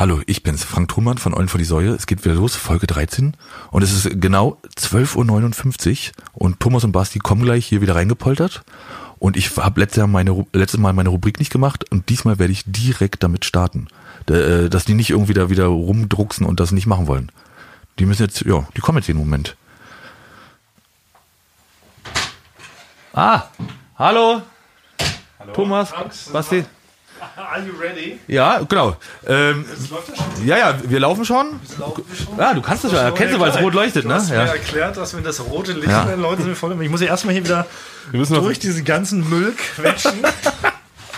[0.00, 1.90] Hallo, ich bin's, Frank Trumann von Eulen vor die Säue.
[1.90, 3.36] Es geht wieder los, Folge 13.
[3.70, 8.62] Und es ist genau 12.59 Uhr und Thomas und Basti kommen gleich hier wieder reingepoltert.
[9.18, 10.02] Und ich habe letztes,
[10.54, 13.88] letztes Mal meine Rubrik nicht gemacht und diesmal werde ich direkt damit starten.
[14.26, 17.30] Äh, Dass die nicht irgendwie da wieder rumdrucksen und das nicht machen wollen.
[17.98, 19.54] Die müssen jetzt, ja, die kommen jetzt jeden Moment.
[23.12, 23.42] Ah,
[23.98, 24.40] hallo.
[25.52, 25.92] Thomas,
[26.32, 26.64] Basti.
[27.36, 28.18] Are you ready?
[28.26, 28.96] Ja, genau.
[29.26, 29.64] Ähm,
[30.44, 31.60] ja, ja, wir laufen schon.
[32.38, 33.10] Ja, du kannst das ja.
[33.10, 34.14] Kennst du, weil es rot leuchtet, ne?
[34.14, 34.44] hast mir Ja.
[34.44, 36.04] erklärt, dass wenn das rote Licht Ja.
[36.04, 36.80] dann Leute sind voll.
[36.82, 37.66] Ich muss ja erstmal hier wieder
[38.12, 40.12] durch diesen ganzen Müll quetschen.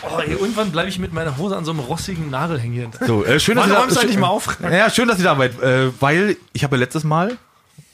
[0.04, 2.90] Oh, ey, irgendwann bleibe ich mit meiner Hose an so einem rostigen Nagel hängen.
[3.06, 4.58] So, äh, schön, dass Wann ihr da, endlich mal auf?
[4.60, 7.38] Ja, schön, dass ihr da seid, äh, weil ich habe ja letztes Mal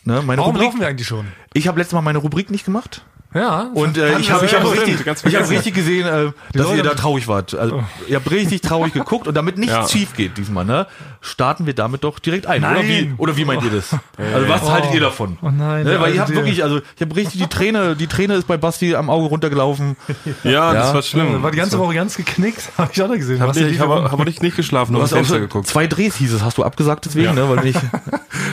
[0.04, 0.68] ne, meine Warum Rubrik.
[0.68, 1.26] laufen wir eigentlich schon?
[1.52, 3.02] Ich habe letztes Mal meine Rubrik nicht gemacht
[3.34, 3.70] Ja.
[3.74, 6.82] und äh, ich habe ich hab richtig, ich hab richtig gesehen, äh, dass Leute- ihr
[6.82, 7.54] da traurig wart.
[7.54, 9.86] Also, ihr habt richtig traurig geguckt und damit nichts Ja.
[9.86, 10.86] schief geht diesmal, ne,
[11.20, 12.62] starten wir damit doch direkt ein.
[12.64, 12.88] Oder Nein.
[12.88, 13.90] wie, oder wie meint ihr das?
[14.34, 15.38] Also was haltet ihr davon?
[15.42, 18.06] Oh nein, Ne, weil ihr alte habt wirklich, also ich habe richtig die Träne, die
[18.06, 19.96] Träne ist bei Basti am Auge runtergelaufen.
[20.42, 20.72] Ja, Ja.
[20.74, 21.42] das war schlimm.
[21.42, 22.62] War die ganze Woche ganz geknickt.
[22.78, 23.40] Habe ich auch noch gesehen.
[23.40, 25.40] Hab ich ich habe hab nicht, nicht geschlafen, nur Du hast dem auch so Fenster
[25.40, 25.66] geguckt.
[25.68, 27.78] zwei Drehs hieß es, hast du abgesagt deswegen, ne, weil nicht.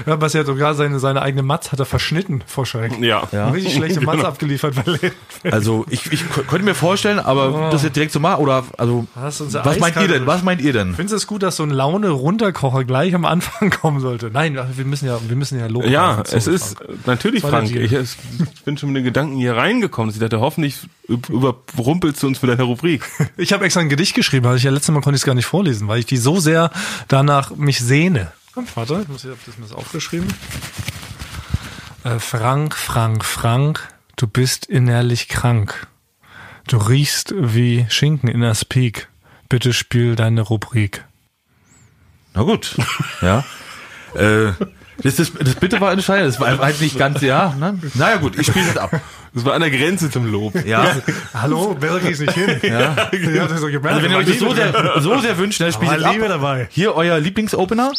[0.06, 3.00] Ja, Basti hat sogar seine, seine eigene Matz hat er verschnitten vor Schreck.
[3.00, 3.24] Ja.
[3.32, 3.50] Ja.
[3.50, 4.28] Richtig schlechte Matz Genau.
[4.28, 5.12] abgeliefert, weil
[5.52, 9.66] Also ich, ich könnte mir vorstellen, aber das jetzt direkt so machen oder also unser
[9.66, 10.26] was meint ihr denn?
[10.28, 10.96] Was meint ihr denn?
[10.96, 14.32] Findest du es gut, dass so ein Laune-Runterkocher gleich am Anfang kommen sollte?
[14.32, 15.90] Nein, wir müssen ja, wir müssen ja loben.
[15.90, 17.06] Ja, Also, es ist Frank.
[17.06, 17.70] natürlich, Frank.
[17.76, 20.12] Ich, ich bin schon mit den Gedanken hier reingekommen.
[20.14, 20.78] Ich dachte, hoffentlich
[21.10, 23.04] üb- überrumpelst du uns mit deiner Rubrik.
[23.38, 25.36] Ich habe extra ein Gedicht geschrieben, weil ich ja letztes Mal konnte ich es gar
[25.36, 26.72] nicht vorlesen, weil ich die so sehr
[27.08, 28.32] danach mich sehne.
[28.76, 30.28] Warte, ich muss ich hab das mir das aufgeschrieben.
[32.04, 35.88] Äh, Frank, Frank, Frank, du bist innerlich krank.
[36.68, 39.08] Du riechst wie Schinken in der Speak.
[39.50, 41.06] Bitte spiel deine Rubrik.
[42.34, 42.76] Na gut.
[43.22, 43.46] Ja.
[44.16, 44.54] äh,
[45.02, 46.34] das, ist, das bitte war entscheidend.
[46.34, 47.54] Das war halt nicht ganz, ja.
[47.58, 47.80] Ne?
[47.94, 49.00] Naja gut, ich spiele das ab.
[49.34, 50.66] Das war an der Grenze zum Lob.
[50.66, 50.96] Ja.
[51.34, 52.60] Hallo, besser geht's nicht hin.
[52.64, 52.72] Ja.
[52.72, 55.92] ja das ist Also wenn ihr euch das so sehr, so sehr wünscht, dann spielt
[55.92, 56.14] das ab.
[56.14, 56.68] Liebe dabei.
[56.72, 57.92] Hier euer Lieblingsopener.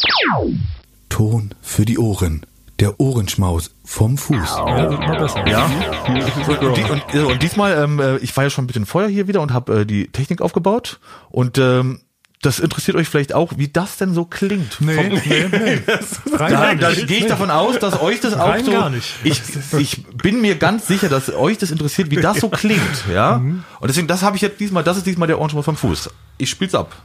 [1.09, 2.45] Ton für die Ohren.
[2.79, 4.37] Der Ohrenschmaus vom Fuß.
[4.37, 5.47] Ja, wird immer besser.
[5.47, 5.65] Ja.
[6.07, 9.27] Und, und, äh, und diesmal, ähm, äh, ich war ja schon ein bisschen vorher hier
[9.27, 10.99] wieder und habe äh, die Technik aufgebaut.
[11.29, 12.01] Und ähm,
[12.43, 14.79] das interessiert euch vielleicht auch, wie das denn so klingt.
[14.79, 15.79] Nee, Vom- nee, nee.
[16.37, 18.71] Da, da gehe ich davon aus, dass euch das auch Rein so.
[18.71, 19.15] gar nicht.
[19.23, 19.41] Ich,
[19.75, 23.39] ich bin mir ganz sicher, dass euch das interessiert, wie das so klingt, ja.
[23.39, 23.63] Mhm.
[23.79, 24.83] Und deswegen, das habe ich jetzt diesmal.
[24.83, 26.11] Das ist diesmal der Ohrenschmaus vom Fuß.
[26.37, 26.95] Ich spiel's ab.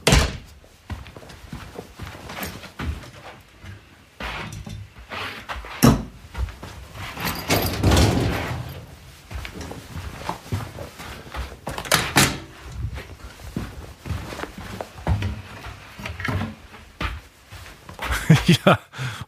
[18.65, 18.79] Ja,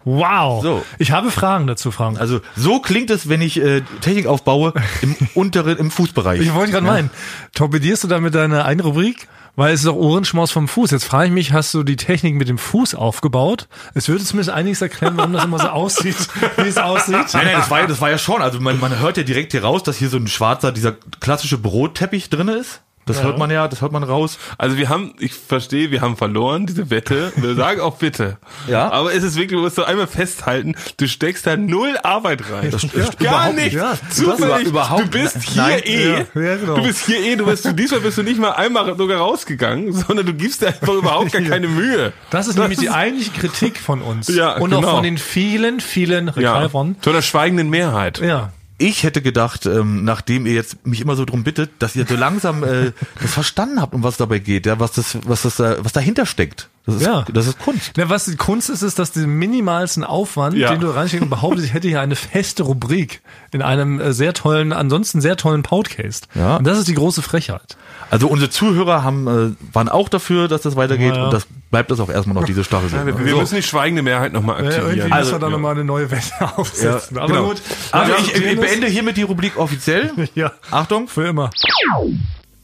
[0.03, 0.61] wow.
[0.61, 0.85] So.
[0.99, 2.19] Ich habe Fragen dazu, Frank.
[2.19, 6.41] Also so klingt es, wenn ich äh, Technik aufbaue im unteren, im Fußbereich.
[6.41, 7.09] Ich wollte gerade meinen,
[7.53, 9.27] torpedierst du damit deine eine Rubrik?
[9.57, 10.91] Weil es ist doch Ohrenschmaus vom Fuß.
[10.91, 13.69] Jetzt frage ich mich, hast du die Technik mit dem Fuß aufgebaut?
[13.93, 16.17] Es würde zumindest einiges erklären, warum das immer so aussieht,
[16.57, 17.33] wie es aussieht.
[17.33, 18.41] Nein, nein, das war ja, das war ja schon.
[18.41, 21.57] Also man, man hört ja direkt hier raus, dass hier so ein schwarzer, dieser klassische
[21.57, 22.81] Brotteppich drin ist.
[23.05, 24.39] Das hört man ja, das hört man raus.
[24.57, 27.31] Also wir haben, ich verstehe, wir haben verloren, diese Wette.
[27.35, 28.37] Wir sagen auch bitte.
[28.67, 28.91] Ja.
[28.91, 32.71] Aber es ist wirklich, du musst doch einmal festhalten, du steckst da null Arbeit rein.
[32.71, 33.65] Das- Gar überhaupt nicht.
[33.65, 33.73] nicht.
[33.75, 34.67] Ja, Zufällig.
[34.67, 36.09] überhaupt du bist hier Nein, eh.
[36.33, 36.75] ja, ja, genau.
[36.77, 37.35] Du bist hier eh.
[37.35, 40.93] Du bist, diesmal bist du nicht mal einmal sogar rausgegangen, sondern du gibst dir einfach
[40.93, 42.11] überhaupt gar keine Mühe.
[42.31, 44.27] Das ist nämlich die eigentliche Kritik von uns.
[44.29, 44.95] Ja, Und auch genau.
[44.95, 46.31] von den vielen, vielen Ja.
[46.33, 46.95] Rekalfern.
[47.01, 48.19] Zu einer schweigenden Mehrheit.
[48.19, 48.51] Ja.
[48.77, 52.15] Ich hätte gedacht, ähm, nachdem ihr jetzt mich immer so drum bittet, dass ihr so
[52.15, 52.91] langsam äh,
[53.21, 56.25] das verstanden habt, um was dabei geht, ja, was das, was das, äh, was dahinter
[56.25, 56.69] steckt.
[56.85, 57.25] Das ist, Ja.
[57.33, 57.93] das ist Kunst.
[57.97, 60.69] Na, was die Kunst ist, ist, dass den minimalsten Aufwand, Ja.
[60.71, 64.33] den du reinsteckst und behauptest, ich hätte hier eine feste Rubrik in einem äh, sehr
[64.33, 66.27] tollen, ansonsten sehr tollen Podcast.
[66.35, 66.57] Ja.
[66.57, 67.75] Und das ist die große Frechheit.
[68.11, 71.23] Also unsere Zuhörer haben, äh, waren auch dafür, dass das weitergeht Ja, ja.
[71.25, 72.89] und das bleibt das auch erstmal noch diese Staffel.
[72.93, 73.39] Ja, wir, wir So.
[73.39, 75.17] müssen die schweigende Mehrheit nochmal Ja, irgendwie aktivieren.
[75.19, 77.17] müssen wir da nochmal eine neue Wette aufsetzen.
[77.17, 77.47] Aber genau.
[77.47, 77.61] gut.
[77.91, 80.11] Also Ja, ich, ich beende hiermit die Rubrik offiziell.
[80.35, 81.07] Ja, Achtung.
[81.07, 81.49] für immer.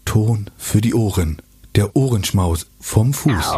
[0.05, 1.41] Ton für die Ohren.
[1.75, 3.51] Der Ohrenschmaus vom Fuß.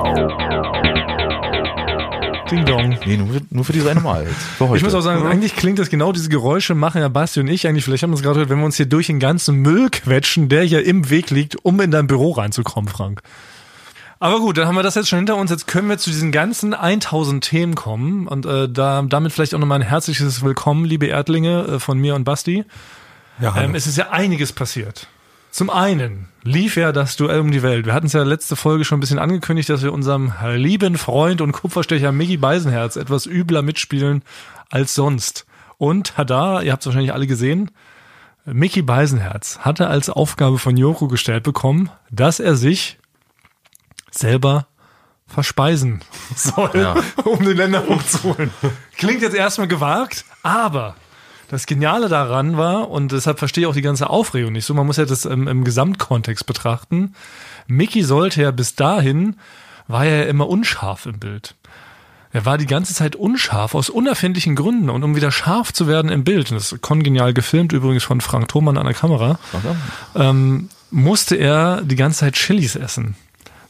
[2.52, 2.96] Ding Dong.
[3.08, 4.28] Nee, nur, nur für diese eine Mal.
[4.28, 4.78] Jetzt, heute.
[4.78, 7.68] Ich muss auch sagen, eigentlich klingt das genau diese Geräusche machen ja Basti und ich
[7.68, 9.90] eigentlich, vielleicht haben wir es gerade gehört, wenn wir uns hier durch den ganzen Müll
[9.90, 13.24] quetschen, der hier im Weg liegt, um in dein Büro reinzukommen, Frank.
[14.20, 15.50] Aber gut, dann haben wir das jetzt schon hinter uns.
[15.50, 19.60] Jetzt können wir zu diesen ganzen 1000 Themen kommen und äh, da, damit vielleicht auch
[19.60, 22.64] nochmal ein herzliches Willkommen, liebe Erdlinge, äh, von mir und Basti.
[23.42, 23.56] ja.
[23.58, 25.08] Ähm, es ist ja einiges passiert.
[25.54, 27.86] Zum einen lief ja das Duell um die Welt.
[27.86, 31.42] Wir hatten es ja letzte Folge schon ein bisschen angekündigt, dass wir unserem lieben Freund
[31.42, 34.24] und Kupferstecher Mickey Beisenherz etwas übler mitspielen
[34.72, 35.46] als sonst.
[35.78, 37.70] Und tada, ihr habt es wahrscheinlich alle gesehen,
[38.46, 42.98] Mickey Beisenherz hatte als Aufgabe von Joko gestellt bekommen, dass er sich
[44.10, 44.66] selber
[45.28, 46.02] verspeisen
[46.36, 46.96] soll, Ja.
[47.26, 48.50] um den Länderpunkt zu holen.
[48.98, 50.96] Klingt jetzt erstmal gewagt, aber
[51.54, 54.86] das Geniale daran war, und deshalb verstehe ich auch die ganze Aufregung nicht so, man
[54.86, 57.14] muss ja das im, im Gesamtkontext betrachten.
[57.68, 59.38] Mickey sollte ja bis dahin,
[59.88, 61.56] war ja immer unscharf im Bild.
[62.32, 66.10] Er war die ganze Zeit unscharf aus unerfindlichen Gründen und um wieder scharf zu werden
[66.10, 69.40] im Bild, und das ist kongenial gefilmt übrigens von Frank Thomann an der Kamera,
[70.16, 73.16] ähm, musste er die ganze Zeit Chilis essen.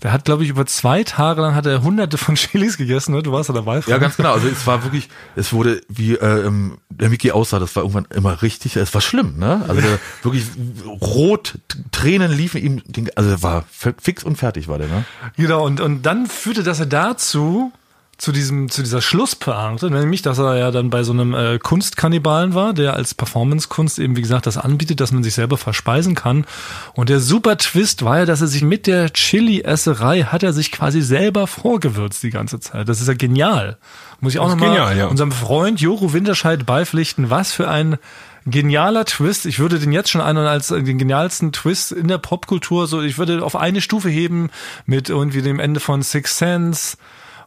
[0.04, 3.24] Der hat, glaube ich, über zwei Tage lang hat er hunderte von Chilis gegessen, ne?
[3.24, 3.76] Du warst ja dabei.
[3.76, 4.02] Ja, Frank.
[4.02, 4.34] ganz genau.
[4.34, 5.08] Also es war wirklich,
[5.38, 9.02] es wurde, wie äh, ähm, der Mickey aussah, das war irgendwann immer richtig, es war
[9.02, 9.64] schlimm, ne?
[9.68, 9.82] Also
[10.24, 10.46] wirklich
[10.86, 11.58] rot,
[11.92, 12.82] Tränen liefen ihm,
[13.16, 15.06] also er war fix und fertig war der, ne?
[15.38, 17.72] Genau, und, und dann führte das ja dazu,
[18.18, 22.54] zu diesem, zu dieser Schlusspointe, nämlich, dass er ja dann bei so einem äh, Kunstkannibalen
[22.54, 26.46] war, der als Performance-Kunst eben, wie gesagt, das anbietet, dass man sich selber verspeisen kann.
[26.94, 30.72] Und der super Twist war ja, dass er sich mit der Chili-Esserei hat er sich
[30.72, 32.88] quasi selber vorgewürzt die ganze Zeit.
[32.88, 33.78] Das ist ja genial.
[34.20, 35.08] Muss ich auch nochmal ja.
[35.08, 37.98] unserem Freund Joro Winterscheid beipflichten, was für ein
[38.46, 39.46] genialer Twist.
[39.46, 43.18] Ich würde den jetzt schon einen als den genialsten Twist in der Popkultur so, ich
[43.18, 44.50] würde auf eine Stufe heben
[44.86, 46.98] mit irgendwie dem Ende von Six Sense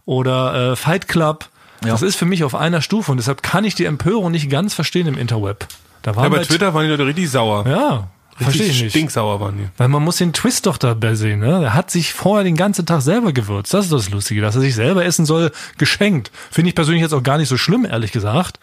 [0.07, 1.49] oder äh, Fight Club.
[1.83, 4.73] Das ist für mich auf einer Stufe und deshalb kann ich die Empörung nicht ganz
[4.73, 5.67] verstehen im Interweb.
[6.03, 7.67] Da war Ja, bei halt- Twitter waren die Leute richtig sauer.
[7.69, 8.09] Ja,
[8.39, 8.91] verstehe ich Richtig nicht.
[8.93, 9.69] stinksauer waren die.
[9.77, 11.63] Weil man muss den Twist doch dabei sehen, ne?
[11.65, 13.73] Er hat sich vorher den ganzen Tag selber gewürzt.
[13.75, 16.31] Das ist das Lustige, dass er sich selber essen soll, geschenkt.
[16.51, 18.59] Finde ich persönlich jetzt auch gar nicht so schlimm, ehrlich gesagt.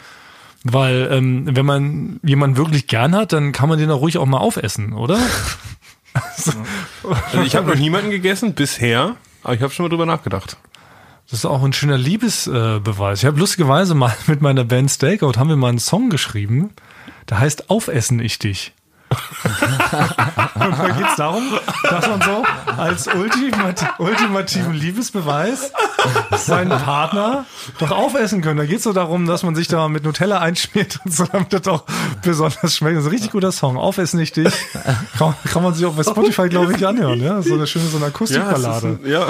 [0.63, 4.25] Weil, ähm, wenn man jemanden wirklich gern hat, dann kann man den auch ruhig auch
[4.25, 5.17] mal aufessen, oder?
[6.13, 10.57] Also ich habe noch niemanden gegessen bisher, aber ich habe schon mal drüber nachgedacht.
[11.29, 12.83] Das ist auch ein schöner Liebesbeweis.
[12.83, 13.19] Beweis.
[13.19, 16.71] ich habe lustigerweise mal mit meiner Band Stakeout haben wir mal einen Song geschrieben,
[17.29, 18.73] der heißt Aufessen ich dich.
[19.13, 21.43] Und da geht's darum,
[21.83, 22.43] dass man so
[22.77, 25.71] als ultimat ultimativen Liebesbeweis
[26.37, 27.45] seinen Partner
[27.79, 28.57] doch aufessen können.
[28.57, 31.67] Da geht's so darum, dass man sich da mit Nutella einschmiert und so, damit das
[31.67, 31.83] auch
[32.21, 32.97] besonders schmeckt.
[32.97, 33.77] Das ist ein richtig guter Song.
[33.77, 34.53] Aufessen ich dich.
[35.17, 37.21] Kann, kann man sich auch bei Spotify, glaube ich, anhören.
[37.21, 37.41] Ja?
[37.41, 38.99] So eine schöne so eine Akustikballade.
[39.05, 39.27] Ja.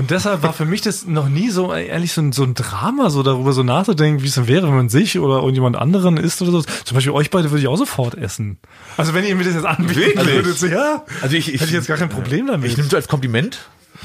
[0.00, 3.10] Und deshalb war für mich das noch nie so, ehrlich, so ein, so ein Drama,
[3.10, 6.40] so darüber so nachzudenken, wie es denn wäre, wenn man sich oder irgendjemand anderen isst
[6.40, 6.62] oder so.
[6.62, 8.56] Zum Beispiel euch beide würde ich auch sofort essen.
[8.96, 10.26] Also wenn ihr mir das jetzt anbieten Wirklich?
[10.26, 12.70] würdet, so, ja, Also ich, ich, hätte ich jetzt gar kein Problem damit.
[12.70, 13.58] ich nehme es als Kompliment,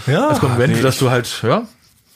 [0.05, 0.27] ja.
[0.27, 1.65] als Kompliment, dass du halt, ja,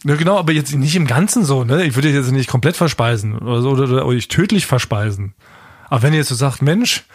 [0.05, 1.85] ja, genau, aber jetzt nicht im Ganzen so, ne?
[1.85, 5.33] Ich würde jetzt nicht komplett verspeisen oder so, oder, oder euch tödlich verspeisen.
[5.89, 7.05] Aber wenn ihr jetzt so sagt, Mensch,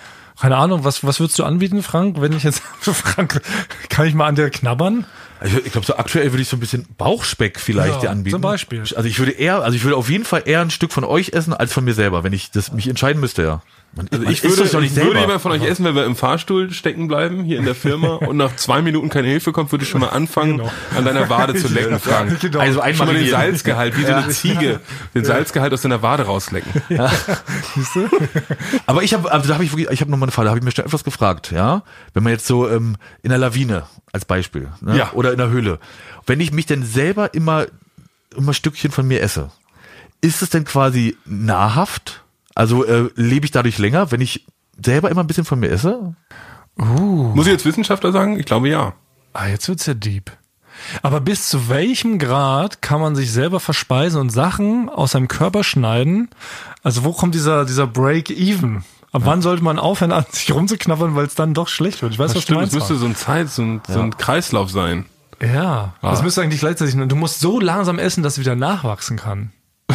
[0.41, 2.21] keine Ahnung, was, was würdest du anbieten, Frank?
[2.21, 3.41] Wenn ich jetzt, Frank,
[3.89, 5.07] kann ich mal an der knabbern?
[5.45, 8.31] Also ich glaube, so aktuell würde ich so ein bisschen Bauchspeck vielleicht Ja, dir anbieten.
[8.37, 8.81] zum Beispiel.
[8.81, 11.35] Also ich würde eher, also ich würde auf jeden Fall eher ein Stück von euch
[11.35, 13.63] essen als von mir selber, wenn ich das mich entscheiden müsste, ja.
[13.97, 16.05] Man, Also man ich würde, doch nicht ich würde jemand von euch essen, wenn wir
[16.05, 19.71] im Fahrstuhl stecken bleiben, hier in der Firma, und nach zwei Minuten keine Hilfe kommt,
[19.73, 20.61] würde ich schon mal anfangen,
[20.97, 22.41] an deiner Wade zu lecken, Frank.
[22.41, 22.59] Genau.
[22.59, 24.81] Also Schon mal den einmal Salzgehalt, wie so eine Ziege,
[25.15, 26.83] den Salzgehalt aus deiner Wade rauslecken.
[28.87, 30.51] Aber ich habe, also da habe ich wirklich, ich habe noch mal eine Frage, da
[30.51, 31.83] habe ich mir schon etwas gefragt, ja.
[32.13, 34.97] Wenn man jetzt so ähm, in der Lawine als Beispiel, ne?
[34.97, 35.13] Ja.
[35.13, 35.79] oder in der Höhle,
[36.27, 37.67] wenn ich mich denn selber immer
[38.37, 39.51] immer Stückchen von mir esse,
[40.21, 42.24] ist es denn quasi nahrhaft?
[42.55, 44.47] Also äh, lebe ich dadurch länger, wenn ich
[44.83, 46.15] selber immer ein bisschen von mir esse?
[46.77, 48.39] Muss ich jetzt Wissenschaftler sagen?
[48.39, 48.95] Ich glaube ja.
[49.33, 50.31] Ah, jetzt wird's ja deep.
[51.03, 55.63] Aber bis zu welchem Grad kann man sich selber verspeisen und Sachen aus seinem Körper
[55.63, 56.31] schneiden?
[56.83, 58.85] Also wo kommt dieser, dieser Break-Even?
[59.13, 62.13] Ab wann sollte man aufhören, an sich rumzuknabbern, weil es dann doch schlecht wird?
[62.13, 62.91] Ich weiß, Das was stimmt, du es meinst.
[62.91, 65.05] müsste so ein Zeit, so ein, so ein Kreislauf sein.
[65.41, 69.53] ja, das müsste eigentlich gleichzeitig, du musst so langsam essen, dass es wieder nachwachsen kann.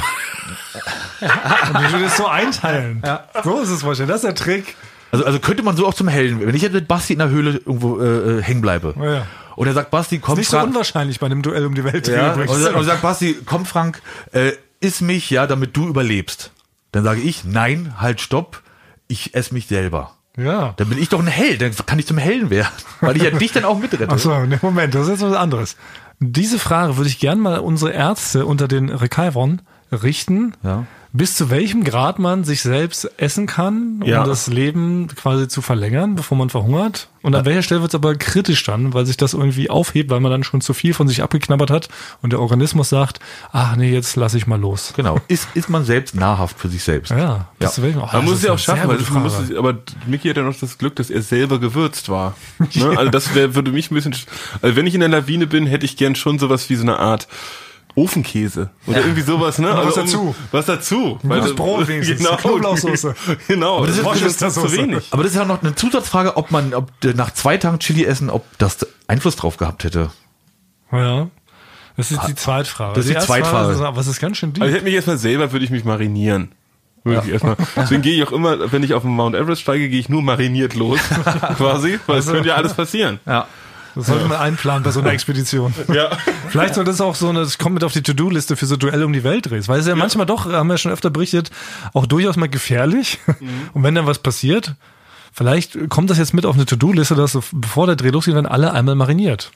[1.74, 3.02] und ich würde es so einteilen.
[3.44, 4.08] So ist es wahrscheinlich.
[4.14, 4.76] Das ist der Trick.
[5.12, 7.30] Also, also könnte man so auch zum Hellen, wenn ich jetzt mit Basti in der
[7.30, 8.94] Höhle irgendwo äh, äh, hängen bleibe.
[8.98, 9.28] Ja, ja.
[9.56, 12.08] Und er sagt, Basti, komm, Nicht so Frank, unwahrscheinlich bei einem Duell um die Welt.
[12.08, 16.52] ja, und, sagt- und sagt, Basti, komm Frank, äh, iss mich, ja, damit du überlebst.
[16.92, 18.62] Dann sage ich, nein, halt, stopp,
[19.08, 20.16] ich esse mich selber.
[20.38, 20.74] ja.
[20.78, 22.70] Dann bin ich doch ein Held, dann kann ich zum Hellen werden,
[23.02, 24.08] weil ich ja dich dann auch mitrette.
[24.10, 25.76] Ach so, ne, Moment, das ist jetzt was anderes.
[26.20, 29.62] Diese Frage würde ich gern mal unsere Ärzte unter den Rekaivern
[29.92, 30.54] richten.
[30.64, 30.86] Ja.
[31.12, 34.24] Bis zu welchem Grad man sich selbst essen kann, um Ja.
[34.26, 37.10] das Leben quasi zu verlängern, bevor man verhungert.
[37.24, 40.20] Und an welcher Stelle wird es aber kritisch dann, weil sich das irgendwie aufhebt, weil
[40.20, 41.90] man dann schon zu viel von sich abgeknabbert hat
[42.22, 43.20] und der Organismus sagt,
[43.52, 44.94] ach nee, jetzt lasse ich mal los.
[44.96, 45.18] Genau.
[45.28, 47.10] Ist, ist man selbst nahrhaft für sich selbst?
[47.10, 47.72] Ja, bis Ja.
[47.74, 48.02] zu welchem?
[48.04, 50.58] Oh, Man muss es ja auch schaffen, weil man muss, aber Micky hat ja noch
[50.58, 52.36] das Glück, dass er selber gewürzt war.
[52.76, 52.94] Ne?
[52.98, 54.16] Also das wär, würde mich ein bisschen,
[54.62, 57.00] also wenn ich in der Lawine bin, hätte ich gern schon sowas wie so eine
[57.00, 57.28] Art
[58.04, 59.70] Ofenkäse oder irgendwie sowas, ne?
[59.70, 60.36] was Also dazu.
[60.52, 61.20] Was dazu.
[61.24, 62.36] Weil das- Brot wenigstens, Genau.
[62.38, 63.16] Knoblauchsoße.
[63.48, 63.78] Genau.
[63.78, 65.08] Aber das ist ist zu wenig.
[65.12, 68.30] Aber das ist ja noch eine Zusatzfrage, ob man, ob nach zwei Tagen Chili essen,
[68.30, 70.12] ob das Einfluss drauf gehabt hätte.
[70.92, 71.28] Ja.
[71.98, 72.94] Das ist die Zweitfrage.
[72.96, 73.74] Das ist die erste Zweitfrage.
[73.74, 74.62] ist, was ist ganz schön deep.
[74.64, 76.52] Also ich hätte mich erstmal selber, würde ich mich marinieren.
[77.04, 77.56] Würde ich erstmal.
[77.76, 80.22] Deswegen gehe ich auch immer, wenn ich auf den Mount Everest steige, gehe ich nur
[80.22, 81.00] mariniert los,
[81.58, 83.20] quasi, weil es Also- könnte ja alles passieren.
[83.26, 83.48] Ja.
[83.96, 85.74] Das sollte man einplanen bei so einer Expedition.
[85.94, 86.10] Ja.
[86.50, 89.06] Vielleicht soll das auch so eine, das kommt mit auf die To-Do-Liste für so Duelle
[89.06, 89.68] um die Welt drehst.
[89.68, 91.52] Weil es ist ja, manchmal doch, haben wir ja schon öfter berichtet,
[91.94, 93.20] auch durchaus mal gefährlich.
[93.74, 94.76] Und wenn dann was passiert,
[95.34, 98.74] vielleicht kommt das jetzt mit auf eine To-Do-Liste, dass bevor der Dreh losgeht, werden alle
[98.74, 99.52] einmal mariniert.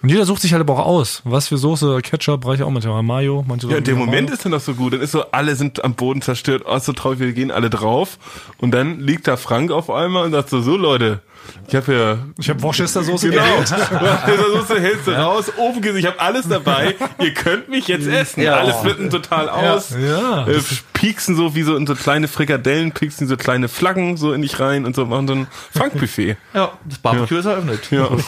[0.00, 1.22] Und jeder sucht sich halt aber auch aus.
[1.24, 3.44] Was für Soße, Ketchup, ich auch manchmal Mayo.
[3.46, 4.06] Manche Ja, der Mayo.
[4.06, 4.92] Moment ist dann doch so gut.
[4.92, 6.62] Dann ist so, alle sind am Boden zerstört.
[6.66, 8.18] Oh, so traurig, wir gehen alle drauf.
[8.58, 11.20] Und dann liegt da Frank auf einmal und sagt so, so Leute,
[11.66, 12.18] ich habe ja...
[12.38, 13.42] Ich habe Worcestersoße Genau.
[13.42, 13.68] gewählt.
[14.68, 16.94] Soße hältst du raus, Ofenkäse, ich habe alles dabei.
[17.18, 18.42] Ihr könnt mich jetzt essen.
[18.42, 18.54] Ja.
[18.56, 19.96] Alle flippen total aus.
[20.00, 20.46] Ja.
[20.46, 20.60] Äh,
[20.92, 24.60] pieksen so wie so in so kleine Frikadellen, pieksen so kleine Flaggen so in dich
[24.60, 26.36] rein und so machen so ein Frank-Buffet.
[26.54, 27.90] Ja, das Barbecue ist eröffnet.
[27.90, 28.08] Ja.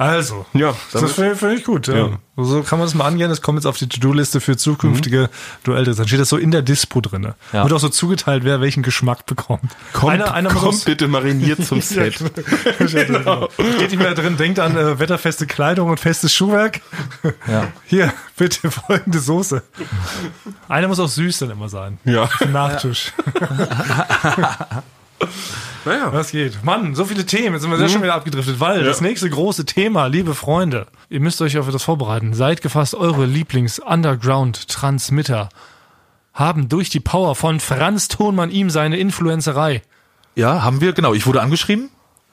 [0.00, 1.86] Also, Ja, das finde find ich gut.
[1.86, 1.94] Ja.
[1.94, 2.18] Ja.
[2.38, 3.28] So kann man das mal angehen.
[3.28, 5.28] Das kommt jetzt auf die To-Do-Liste für zukünftige
[5.62, 5.94] Duelle.
[5.94, 7.34] Dann steht das so in der Dispo drinne.
[7.52, 7.64] Ja.
[7.64, 9.76] Wird auch so zugeteilt, wer welchen Geschmack bekommt.
[9.92, 12.14] Kommt, einer, einer kommt bitte mariniert zum Set.
[12.78, 13.50] genau.
[13.52, 16.80] Steht nicht mehr drin, denkt an äh, wetterfeste Kleidung und festes Schuhwerk.
[17.46, 17.68] Ja.
[17.84, 19.62] Hier, bitte folgende Soße.
[20.66, 21.98] Einer muss auch süß dann immer sein.
[22.06, 22.26] Ja.
[22.50, 23.12] Nachtisch.
[25.84, 26.12] Naja.
[26.12, 26.64] Was geht?
[26.64, 27.54] Mann, so viele Themen.
[27.54, 31.20] Jetzt sind wir sehr schon wieder abgedriftet, weil das nächste große Thema, liebe Freunde, ihr
[31.20, 32.34] müsst euch auf etwas vorbereiten.
[32.34, 35.48] Seid gefasst, eure Lieblings-Underground-Transmitter
[36.34, 39.82] haben durch die Power von Franz Thonmann ihm seine Influencerei.
[40.34, 41.14] Ja, haben wir, genau.
[41.14, 41.90] Ich wurde angeschrieben.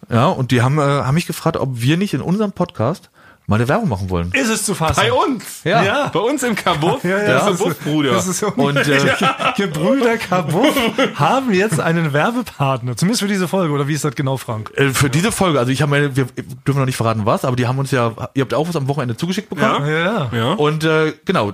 [0.10, 3.10] Ja, und die haben, äh, haben mich gefragt, ob wir nicht in unserem Podcast
[3.48, 4.30] mal eine Werbung machen wollen.
[4.34, 5.00] Ist es zu fassen?
[5.02, 5.62] Bei uns.
[5.64, 5.82] Ja.
[5.84, 6.08] Ja.
[6.10, 7.04] Bei uns im Kabuff.
[7.04, 8.12] Ja, ja, der das ist- Kabuff-Bruder.
[8.12, 9.00] Das ist so Und, äh,
[9.58, 10.76] Gebrüder Kabuff
[11.16, 12.96] haben jetzt einen Werbepartner.
[12.98, 13.74] Zumindest für diese Folge.
[13.74, 14.72] Oder wie ist das genau, Frank?
[14.76, 16.26] Äh, für diese Folge, also ich habe meine, wir
[16.68, 18.88] dürfen noch nicht verraten was, aber die haben uns ja, ihr habt auch was am
[18.88, 19.88] Wochenende zugeschickt bekommen.
[19.90, 20.30] Ja.
[20.34, 20.54] Ja.
[20.54, 21.54] Und äh, genau,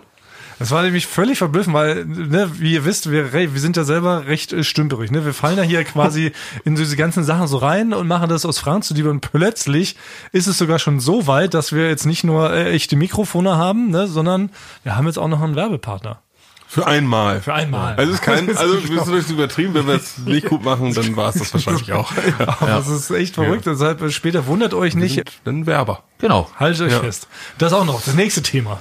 [0.64, 4.28] Das war nämlich völlig verblüffend, weil, ne, wie ihr wisst, wir, wir sind ja selber
[4.28, 5.12] recht äh, stümperig.
[5.12, 5.26] Ne?
[5.26, 6.32] Wir fallen ja hier quasi
[6.64, 9.10] in diese ganzen Sachen so rein und machen das aus Franz zu Liebe.
[9.10, 9.98] Und plötzlich
[10.32, 13.90] ist es sogar schon so weit, dass wir jetzt nicht nur äh, echte Mikrofone haben,
[13.90, 14.52] ne, sondern
[14.84, 16.22] wir haben jetzt auch noch einen Werbepartner.
[16.66, 17.42] Für einmal.
[17.42, 17.96] Für einmal.
[17.98, 20.94] Also es ist kein, also wir sind jetzt übertrieben, wenn wir es nicht gut machen,
[20.94, 22.10] dann war es das wahrscheinlich auch.
[22.40, 23.66] Aber das ist echt verrückt.
[23.66, 25.24] Deshalb äh, später wundert euch nicht.
[25.44, 26.04] Dann Werber.
[26.20, 26.50] genau.
[26.58, 27.02] Haltet euch Ja.
[27.02, 27.28] fest.
[27.58, 28.02] Das auch noch.
[28.02, 28.80] Das nächste Thema.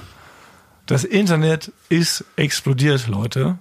[0.85, 3.57] Das Internet ist explodiert, Leute.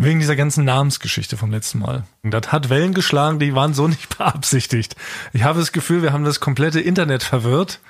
[0.00, 2.04] Wegen dieser ganzen Namensgeschichte vom letzten Mal.
[2.22, 4.94] Das hat Wellen geschlagen, die waren so nicht beabsichtigt.
[5.32, 7.80] Ich habe das Gefühl, wir haben das komplette Internet verwirrt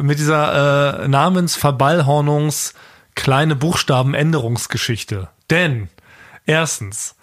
[0.00, 2.74] mit dieser äh, Namensverballhornungs
[3.14, 5.28] kleine Buchstabenänderungsgeschichte.
[5.50, 5.88] Denn
[6.46, 7.16] erstens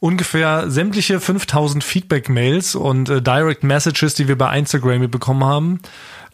[0.00, 5.80] ungefähr sämtliche 5000 Feedback-Mails und äh, Direct Messages, die wir bei Instagram bekommen haben,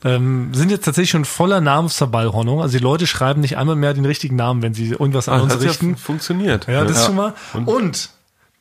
[0.04, 2.61] ähm, sind jetzt tatsächlich schon voller Namensverballhornung.
[2.61, 5.54] Also die Leute schreiben nicht einmal mehr den richtigen Namen, wenn sie irgendwas an uns
[5.54, 5.97] Ah, ja richten.
[5.97, 6.66] funktioniert.
[6.66, 7.35] Ja, das ist schon mal.
[7.66, 8.11] Und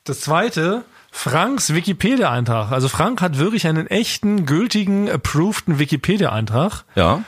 [0.04, 2.72] das zweite, Franks Wikipedia-Eintrag.
[2.72, 6.84] Also Frank hat wirklich einen echten, gültigen, approveden Wikipedia-Eintrag.
[6.96, 7.24] Ja.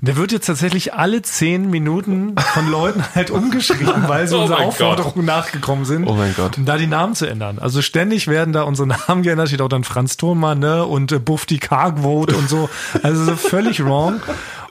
[0.00, 4.60] Der wird jetzt tatsächlich alle zehn Minuten von Leuten halt umgeschrieben, weil sie Oh unserer
[4.60, 6.58] Aufforderung nachgekommen sind, Oh mein Gott.
[6.58, 7.58] um da die Namen zu ändern.
[7.58, 10.84] Also ständig werden da unsere Namen geändert, steht auch dann Franz Thurmann ne?
[10.84, 12.68] und äh, Bufti Cargvote und so.
[13.02, 14.20] Also so völlig wrong.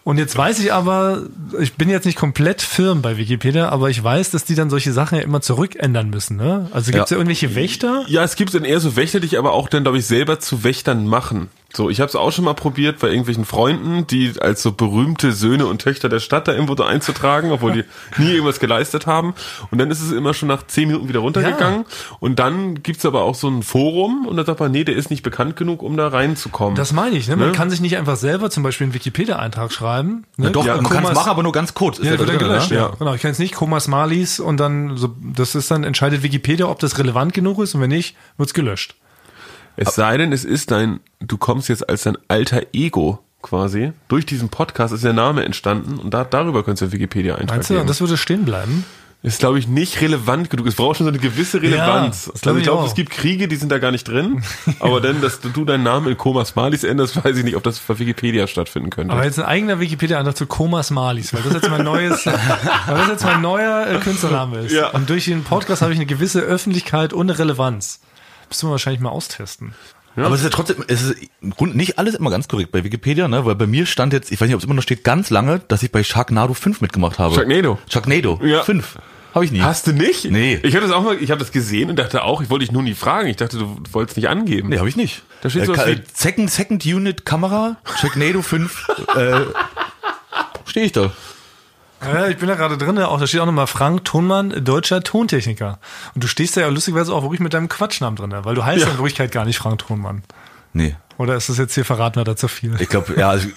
[0.04, 1.24] Und jetzt weiß ich aber,
[1.60, 4.94] ich bin jetzt nicht komplett firm bei Wikipedia, aber ich weiß, dass die dann solche
[4.94, 6.38] Sachen ja immer zurückändern müssen.
[6.38, 6.70] Ne?
[6.74, 7.16] Also gibt es ja.
[7.16, 7.20] Ja.
[7.22, 8.04] irgendwelche Wächter?
[8.08, 10.40] Ja, es gibt dann eher so Wächter, die ich aber auch dann, glaube ich, selber
[10.40, 11.50] zu Wächtern machen.
[11.76, 15.34] So, ich habe es auch schon mal probiert bei irgendwelchen Freunden, die als so berühmte
[15.34, 17.84] Söhne und Töchter der Stadt da irgendwo so einzutragen, obwohl die
[18.18, 19.34] nie irgendwas geleistet haben.
[19.72, 21.86] Und dann ist es immer schon nach zehn Minuten wieder runtergegangen.
[22.22, 25.10] Und dann gibt's aber auch so ein Forum und da sagt man, nee, der ist
[25.10, 26.76] nicht bekannt genug, um da reinzukommen.
[26.76, 27.28] Das meine ich.
[27.28, 27.36] Ne?
[27.36, 27.52] Man Ne?
[27.54, 30.24] kann sich nicht einfach selber zum Beispiel einen Wikipedia-Eintrag schreiben.
[30.38, 30.52] Ne?
[30.52, 32.00] Doch, Ja, man kann es Komas- machen, aber nur ganz kurz.
[32.00, 32.78] Ist Ja, ja wird da dann drin, gelöscht, ne?
[32.78, 32.92] ja.
[32.98, 36.68] Genau, ich kann jetzt nicht Koma Smalis und dann, so, das ist dann, entscheidet Wikipedia,
[36.68, 38.96] ob das relevant genug ist und wenn nicht, wird's gelöscht.
[39.78, 43.92] Es sei denn, es ist dein, du kommst jetzt als dein alter Ego quasi.
[44.08, 47.82] Durch diesen Podcast ist der Name entstanden und da, darüber könntest du Wikipedia Meinst eintragen.
[47.82, 48.86] du, das würde stehen bleiben?
[49.26, 50.68] ist, glaube ich, nicht relevant genug.
[50.68, 52.26] Es braucht schon so eine gewisse Relevanz.
[52.26, 54.44] das also glaub ich ich glaube, es gibt Kriege, die sind da gar nicht drin.
[54.80, 57.80] aber dann, dass du deinen Namen in Komas Malis änderst, weiß ich nicht, ob das
[57.80, 59.12] bei Wikipedia stattfinden könnte.
[59.14, 63.08] Aber jetzt ein eigener Wikipedia-Eintrag zu Komas Malis, weil das jetzt mein neues, weil das
[63.08, 64.74] jetzt mein neuer äh, Künstlername ist.
[64.74, 64.90] Ja.
[64.90, 68.02] Und durch den Podcast habe ich eine gewisse Öffentlichkeit und eine Relevanz.
[68.50, 69.74] Müssen wir wahrscheinlich mal austesten.
[70.18, 72.86] Aber es ist ja trotzdem, es ist im Grunde nicht alles immer ganz korrekt bei
[72.86, 73.46] Wikipedia, ne?
[73.46, 75.60] Weil bei mir stand jetzt, ich weiß nicht, ob es immer noch steht, ganz lange,
[75.68, 77.36] dass ich bei Sharknado 5 mitgemacht habe.
[77.36, 77.80] Sharknado.
[77.92, 78.64] Sharknado Ja.
[78.64, 78.98] 5.
[79.34, 79.60] Habe ich nie.
[79.60, 80.32] Hast du nicht?
[80.32, 80.58] Nee.
[80.64, 82.72] Ich habe das auch mal, ich habe das gesehen und dachte auch, ich wollte dich
[82.72, 83.28] nur nie fragen.
[83.28, 84.70] Ich dachte, du wolltest nicht angeben.
[84.70, 85.24] Nee, habe ich nicht.
[85.42, 88.88] Da steht äh, sowas wie- Second, Second Unit Kamera, Sharknado 5,
[89.18, 89.42] äh,
[90.66, 91.12] stehe ich da.
[92.02, 95.80] Ja, ich bin da gerade drin, auch da steht auch nochmal Frank Thunmann, deutscher Tontechniker.
[96.14, 98.84] Und du stehst da ja lustigerweise auch wirklich mit deinem Quatschnamen drin, weil du heißt
[98.84, 98.92] ja.
[98.92, 100.24] In Wirklichkeit gar nicht Frank Thunmann.
[100.74, 100.96] Nee.
[101.18, 102.76] Oder ist das jetzt hier verraten wir da zu viel?
[102.80, 103.48] Ich glaube, ja, also,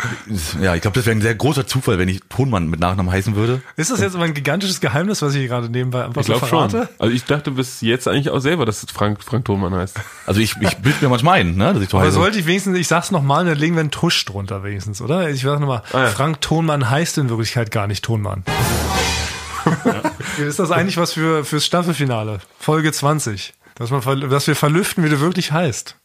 [0.61, 3.35] ja, ich glaube, das wäre ein sehr großer Zufall, wenn ich Tonmann mit Nachnamen heißen
[3.35, 3.63] würde.
[3.77, 6.35] Ist das jetzt aber ein gigantisches Geheimnis, was ich hier gerade nebenbei einfach Ich so
[6.35, 6.71] glaube schon.
[6.71, 6.89] verrate?
[7.01, 9.97] Also ich dachte bis jetzt eigentlich auch selber, dass es Frank, Frank Thomann heißt.
[10.27, 12.15] Also ich, ich bild mir manchmal ein, ne, dass ich so Aber heiße.
[12.15, 15.29] sollte ich wenigstens, ich sag's nochmal, dann legen wir einen Tusch drunter wenigstens, oder?
[15.29, 16.07] Ich sag nochmal, Ah, ja.
[16.09, 18.45] Frank Tonmann heißt in Wirklichkeit gar nicht Tonmann.
[20.39, 22.39] Ist das eigentlich was für fürs Staffelfinale?
[22.59, 23.53] Folge 20.
[23.75, 25.97] Dass, man, dass wir verlüften, wie du wirklich heißt.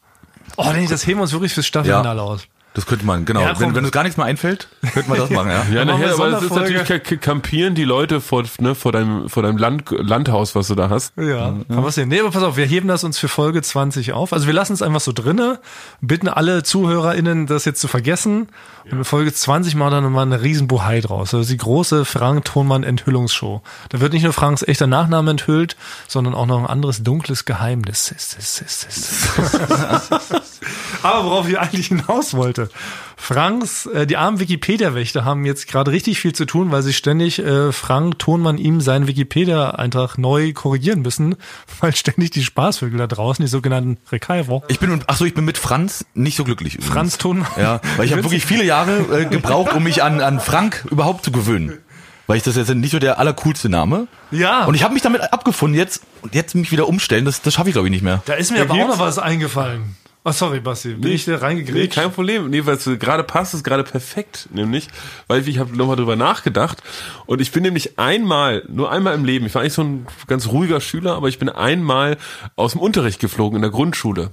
[0.58, 2.42] Oh, nee, das heben wir uns wirklich fürs Staffelfinale aus.
[2.76, 3.42] Das könnte man, genau.
[3.42, 5.64] Ja, wenn, wenn uns gar nichts mehr einfällt, könnte man das machen, ja.
[5.72, 9.44] Ja, nachher, aber es ist natürlich ka- kampieren die Leute vor, ne, vor deinem, vor
[9.44, 11.14] deinem Land, Landhaus, was du da hast.
[11.18, 12.10] Ja, kann man sehen.
[12.10, 14.34] Nee, aber pass auf, wir heben das uns für Folge 20 auf.
[14.34, 15.60] Also wir lassen es einfach so drinne,
[16.02, 18.48] bitten alle ZuhörerInnen, das jetzt zu vergessen.
[18.86, 21.34] Und in Folge 20 machen wir dann nochmal eine riesen Buhai draus.
[21.34, 23.62] Also die große Frank Thonmann Enthüllungsshow.
[23.90, 25.78] Da wird nicht nur Franks echter Nachname enthüllt,
[26.08, 28.14] sondern auch noch ein anderes dunkles Geheimnis.
[31.02, 32.70] Aber worauf ich eigentlich hinaus wollte.
[33.16, 37.40] Franks, äh, die armen Wikipedia-Wächter haben jetzt gerade richtig viel zu tun, weil sie ständig
[37.40, 41.36] äh, Frank Thonmann ihm seinen Wikipedia-Eintrag neu korrigieren müssen,
[41.80, 44.64] weil ständig die Spaßvögel da draußen, die sogenannten Rekaiver.
[44.68, 46.76] Ich bin, ach so, ich bin mit Franz nicht so glücklich.
[46.76, 46.94] übrigens.
[46.94, 47.48] Franz Thonmann.
[47.58, 51.24] Ja, weil ich habe wirklich viele Jahre äh, gebraucht, um mich an, an Frank überhaupt
[51.24, 51.80] zu gewöhnen.
[52.28, 54.08] Weil ich das jetzt nicht so der allercoolste Name.
[54.32, 54.66] Ja.
[54.66, 57.70] Und ich habe mich damit abgefunden jetzt und jetzt mich wieder umstellen, das, das schaffe
[57.70, 58.22] ich glaube ich nicht mehr.
[58.26, 59.96] Da ist mir Ja, aber auch noch was eingefallen.
[60.26, 60.94] Oh, sorry, Basti.
[60.94, 61.96] Bin ich da Nee, reingegrätscht?
[61.96, 62.50] kein Problem.
[62.50, 64.88] Nee, weil es gerade passt, ist gerade perfekt, nämlich,
[65.28, 66.82] weil ich habe nochmal drüber nachgedacht
[67.26, 70.48] und ich bin nämlich einmal, nur einmal im Leben, ich war eigentlich so ein ganz
[70.48, 72.16] ruhiger Schüler, aber ich bin einmal
[72.56, 74.32] aus dem Unterricht geflogen in der Grundschule,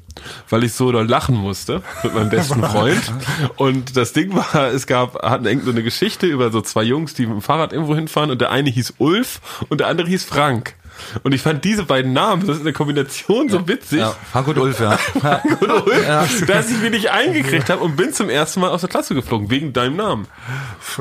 [0.48, 3.03] weil ich so da lachen musste mit meinem besten Freund
[3.57, 7.14] und das Ding war, es gab, hatten irgend so eine Geschichte über so zwei Jungs,
[7.14, 10.24] die mit dem Fahrrad irgendwo hinfahren und der eine hieß Ulf und der andere hieß
[10.24, 10.76] Frank.
[11.22, 14.00] Und ich fand diese beiden Namen, das ist eine Kombination so witzig.
[14.00, 14.98] Ja, Frank und Ulf, ja.
[15.60, 18.90] Und Ulf, dass ich mich nicht eingekriegt habe und bin zum ersten Mal aus der
[18.90, 20.26] Klasse geflogen, wegen deinem Namen.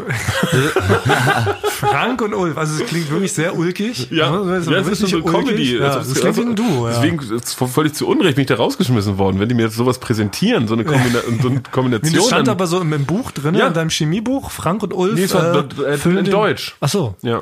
[1.69, 2.57] Frank und Ulf.
[2.57, 4.09] Also es klingt wirklich sehr ulkig.
[4.11, 5.25] Ja, das ja, es ist so eine.
[5.25, 5.77] Comedy.
[5.77, 6.87] Ja, Also, das klingt wie ein Duo.
[6.87, 6.93] Ja.
[6.95, 9.99] Deswegen ist völlig zu Unrecht bin ich da rausgeschmissen worden, wenn die mir jetzt sowas
[9.99, 12.13] präsentieren, so eine, Kombina so eine Kombination.
[12.15, 13.67] das stand aber so im, im Buch drin, Ja.
[13.67, 15.15] in deinem Chemiebuch, Frank und Ulf.
[15.15, 16.75] Nee, es war äh, füllen in Deutsch.
[16.79, 17.15] Ach so.
[17.21, 17.41] Ja.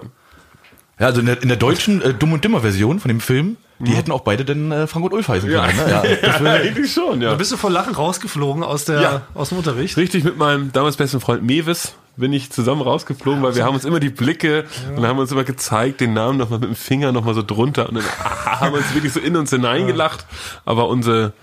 [0.99, 3.57] Ja, also in der, in der deutschen äh, Dumm und Dimmer Version von dem Film,
[3.79, 5.67] die hätten auch beide dann äh, Frank und Ulf heißen Ja.
[5.67, 5.77] können.
[5.77, 5.91] Ne?
[5.91, 7.29] Ja, das wär, eigentlich schon, ja.
[7.29, 9.21] Da bist du vor Lachen rausgeflogen aus, der, Ja.
[9.35, 9.97] aus dem Unterricht.
[9.97, 13.85] Richtig mit meinem damals besten Freund Mewis bin ich zusammen rausgeflogen, weil wir haben uns
[13.85, 17.35] immer die Blicke und haben uns immer gezeigt, den Namen nochmal mit dem Finger nochmal
[17.35, 20.25] so drunter und dann ah, haben uns wirklich so in uns hineingelacht.
[20.65, 21.33] Aber unsere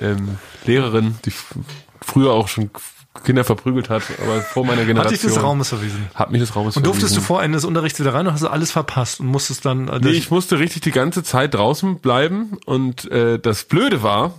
[0.00, 1.54] ähm, Lehrerin, die f-
[2.00, 2.70] früher auch schon
[3.24, 5.12] Kinder verprügelt hat, aber vor meiner Hat Generation.
[5.14, 6.06] dich des Raumes verwiesen.
[6.14, 7.26] Hat mich des Raumes Und durftest du verwiesen.
[7.26, 9.88] vor Ende des Unterrichts wieder rein und hast du alles verpasst und musstest dann.
[9.88, 14.34] Äh, Nee, ich musste richtig die ganze Zeit draußen bleiben und äh, das Blöde war,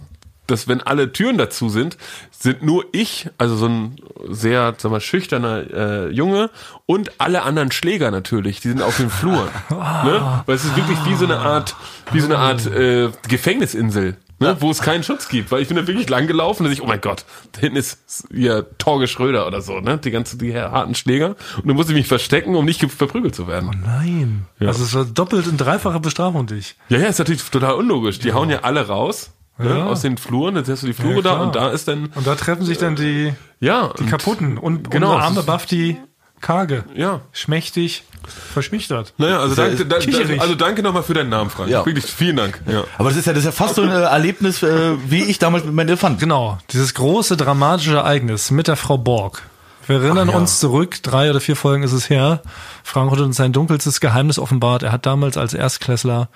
[0.48, 1.98] dass wenn alle Türen dazu sind,
[2.32, 3.98] sind nur ich, also so ein
[4.30, 6.50] sehr, sag mal, schüchterner äh, Junge
[6.86, 9.50] und alle anderen Schläger natürlich, die sind auf dem Flur.
[9.70, 10.44] ne?
[10.46, 11.76] Weil es ist wirklich wie so eine Art,
[12.13, 14.16] wie so eine Art äh, Gefängnisinsel.
[14.39, 16.82] Ne, wo es keinen Schutz gibt, weil ich bin da wirklich lang gelaufen und ich,
[16.84, 20.56] oh mein Gott, da hinten ist hier Torge Schröder oder so, ne, die ganze, die
[20.56, 23.82] harten Schläger und dann musste ich mich verstecken, um nicht ge- verprügelt zu werden.
[23.84, 24.45] Nein.
[24.60, 24.67] Ja.
[24.67, 26.76] Also es war doppelt und dreifache Bestrafung dich.
[26.89, 28.19] Ja, ja, ist natürlich total unlogisch.
[28.19, 29.86] Die hauen ja alle raus ne, Ja.
[29.88, 30.56] aus den Fluren.
[30.56, 32.78] Jetzt hast du die Flure Ja, da und da ist dann Und da treffen sich
[32.78, 35.97] dann die, ja die kaputten und Genau, arme ist- Bafti
[36.41, 37.21] karge, Ja.
[37.32, 39.13] schmächtig, verschmichtert.
[39.17, 41.69] Naja, also danke, da, da, also danke nochmal für deinen Namen, Frank.
[41.69, 41.86] Ja.
[41.86, 42.62] Wirklich vielen Dank.
[42.67, 42.84] Ja.
[42.97, 45.39] aber das ist ja, das ist ja fast so ein äh, Erlebnis, äh, wie ich
[45.39, 46.19] damals mit meinem Elefant.
[46.19, 49.43] Genau, dieses große dramatische Ereignis mit der Frau Borg.
[49.88, 50.39] Wir erinnern Ach ja.
[50.39, 52.41] uns zurück, drei oder vier Folgen ist es her.
[52.84, 54.84] Frank hat uns sein dunkelstes Geheimnis offenbart.
[54.84, 56.28] Er hat damals als Erstklässler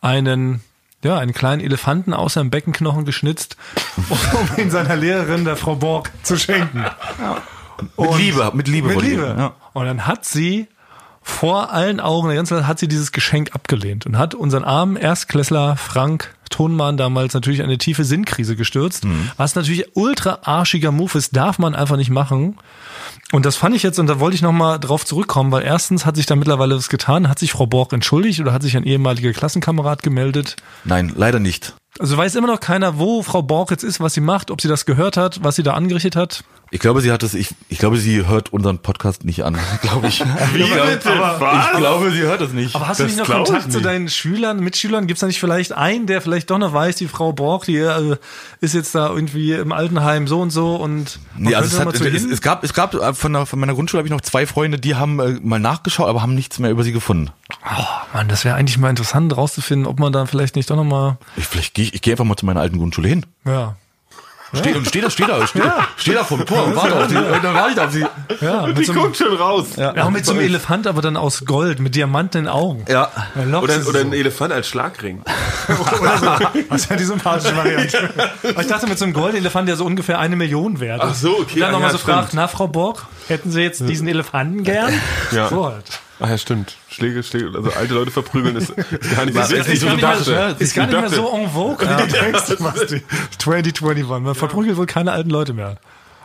[0.00, 0.60] einen,
[1.02, 3.56] ja, einen kleinen Elefanten aus seinem Beckenknochen geschnitzt,
[4.08, 4.18] um
[4.56, 6.84] ihn seiner Lehrerin, der Frau Borg, zu schenken.
[7.96, 8.88] Mit Liebe, mit Liebe.
[8.88, 9.34] Mit Liebe.
[9.38, 9.54] Ja.
[9.72, 10.68] Und dann hat sie
[11.22, 14.96] vor allen Augen der ganzen Welt hat sie dieses Geschenk abgelehnt und hat unseren armen
[14.96, 19.04] Erstklässler Frank Tonmann damals natürlich in eine tiefe Sinnkrise gestürzt.
[19.36, 22.56] Was natürlich ultra arschiger Move ist, darf man einfach nicht machen.
[23.30, 26.16] Und das fand ich jetzt, und da wollte ich nochmal drauf zurückkommen, weil erstens hat
[26.16, 29.32] sich da mittlerweile was getan, hat sich Frau Borg entschuldigt oder hat sich ein ehemaliger
[29.32, 30.56] Klassenkamerad gemeldet.
[30.84, 31.74] Nein, leider nicht.
[31.98, 34.68] Also weiß immer noch keiner, wo Frau Borg jetzt ist, was sie macht, ob sie
[34.68, 36.42] das gehört hat, was sie da angerichtet hat.
[36.70, 40.06] Ich glaube, sie hat es, ich, ich glaube, sie hört unseren Podcast nicht an, glaube
[40.06, 40.20] ich.
[40.54, 41.10] Wie bitte?
[41.38, 41.66] Was?
[41.72, 42.74] Ich glaube, sie hört es nicht.
[42.74, 45.06] Aber hast du Das nicht noch ich Kontakt zu deinen Schülern, Mitschülern?
[45.06, 47.76] Gibt es da nicht vielleicht einen, der vielleicht doch noch weiß, die Frau Borg, die
[47.76, 48.16] äh,
[48.62, 52.24] ist jetzt da irgendwie im Altenheim so und so und Nee, also es, hat, es,
[52.24, 54.78] es gab, es gab äh, von, der, von meiner Grundschule habe ich noch zwei Freunde,
[54.78, 57.30] die haben äh, mal nachgeschaut, aber haben nichts mehr über sie gefunden.
[57.64, 57.84] Oh,
[58.14, 61.18] Mann, das wäre eigentlich mal interessant rauszufinden, ob man da vielleicht nicht doch noch mal,
[61.36, 63.26] Ich, vielleicht gehe ich, ich gehe einfach mal zu meiner alten Grundschule hin.
[63.44, 63.76] ja,
[64.54, 65.62] Steh, und steh da, steh da, steh,
[65.96, 67.06] steh da vom Tor und warte auf.
[67.08, 68.04] Und dann warte ich auf sie.
[68.44, 69.76] ja, mit Die so guckt schon raus.
[69.76, 72.84] ja, auch mit so einem Elefant, aber dann aus Gold, mit Diamanten in den Augen.
[72.86, 73.10] Ja.
[73.34, 73.96] Oder, oder so.
[73.96, 75.22] ein Elefant als Schlagring.
[75.68, 76.18] Oder
[76.52, 76.60] so.
[76.68, 78.10] Das wäre die sympathische Variante.
[78.50, 81.08] Aber ich dachte, mit so einem Goldelefant, der so ungefähr eine Million wert ist.
[81.10, 81.54] Ach so, okay.
[81.54, 82.18] Und dann nochmal ja, so stimmt.
[82.18, 84.92] fragt, na Frau Borg, hätten Sie jetzt diesen Elefanten gern?
[85.30, 85.48] Ja.
[85.48, 86.01] So halt.
[86.24, 86.76] Ach ja, stimmt.
[86.88, 89.94] Schläge, Schläge, also alte Leute verprügeln ist, ist gar nicht, Ist ist nicht so gar
[89.96, 90.26] nicht gedacht.
[90.28, 93.02] mehr, ist gar nicht mehr so en vogue, wie du denkst, Basti.
[93.38, 94.06] 2021.
[94.24, 95.78] Man verprügelt wohl keine alten Leute mehr.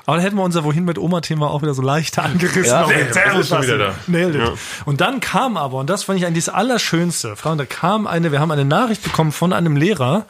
[0.06, 2.66] Aber dann hätten wir unser Wohin mit Oma-Thema auch wieder so leicht angerissen.
[2.66, 3.96] Ja, nee, das ist schon wieder da.
[4.06, 4.42] Nailed it.
[4.42, 4.54] Ja.
[4.86, 8.32] Und dann kam aber, und das fand ich eigentlich das Allerschönste, Frauen, da kam eine,
[8.32, 10.26] wir haben eine Nachricht bekommen von einem Lehrer,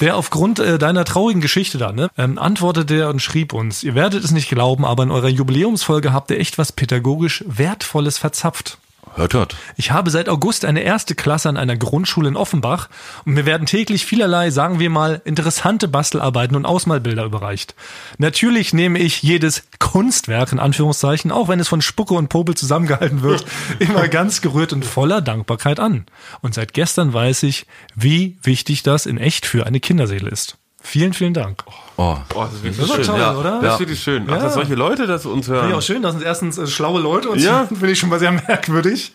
[0.00, 3.94] der aufgrund äh, deiner traurigen Geschichte da, ne, ähm, antwortete er und schrieb uns, ihr
[3.94, 8.78] werdet es nicht glauben, aber in eurer Jubiläumsfolge habt ihr echt was pädagogisch Wertvolles verzapft.
[9.14, 9.56] Hört, hört.
[9.76, 12.88] Ich habe seit August eine erste Klasse an einer Grundschule in Offenbach
[13.26, 17.74] und mir werden täglich vielerlei, sagen wir mal, interessante Bastelarbeiten und Ausmalbilder überreicht.
[18.16, 23.20] Natürlich nehme ich jedes Kunstwerk in Anführungszeichen, auch wenn es von Spucke und Popel zusammengehalten
[23.22, 23.44] wird,
[23.80, 26.06] immer ganz gerührt und voller Dankbarkeit an.
[26.40, 30.56] Und seit gestern weiß ich, wie wichtig das in echt für eine Kinderseele ist.
[30.82, 31.62] Vielen, vielen Dank.
[31.96, 32.16] Oh.
[32.34, 33.04] Oh, das ist wirklich Das ist schön.
[33.06, 33.36] toll, ja.
[33.36, 33.60] oder?
[33.62, 34.24] Das ist wirklich schön.
[34.28, 34.42] Ach, Ja.
[34.42, 35.60] dass solche Leute das uns hören.
[35.60, 37.66] Finde ich auch schön, das sind erstens äh, schlaue Leute und Ja.
[37.66, 39.12] finde ich schon mal sehr merkwürdig.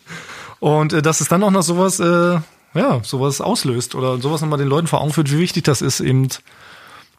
[0.60, 2.40] Und äh, dass es dann auch noch sowas, äh,
[2.74, 6.00] ja, sowas auslöst oder sowas nochmal den Leuten vor Augen führt, wie wichtig das ist,
[6.00, 6.28] eben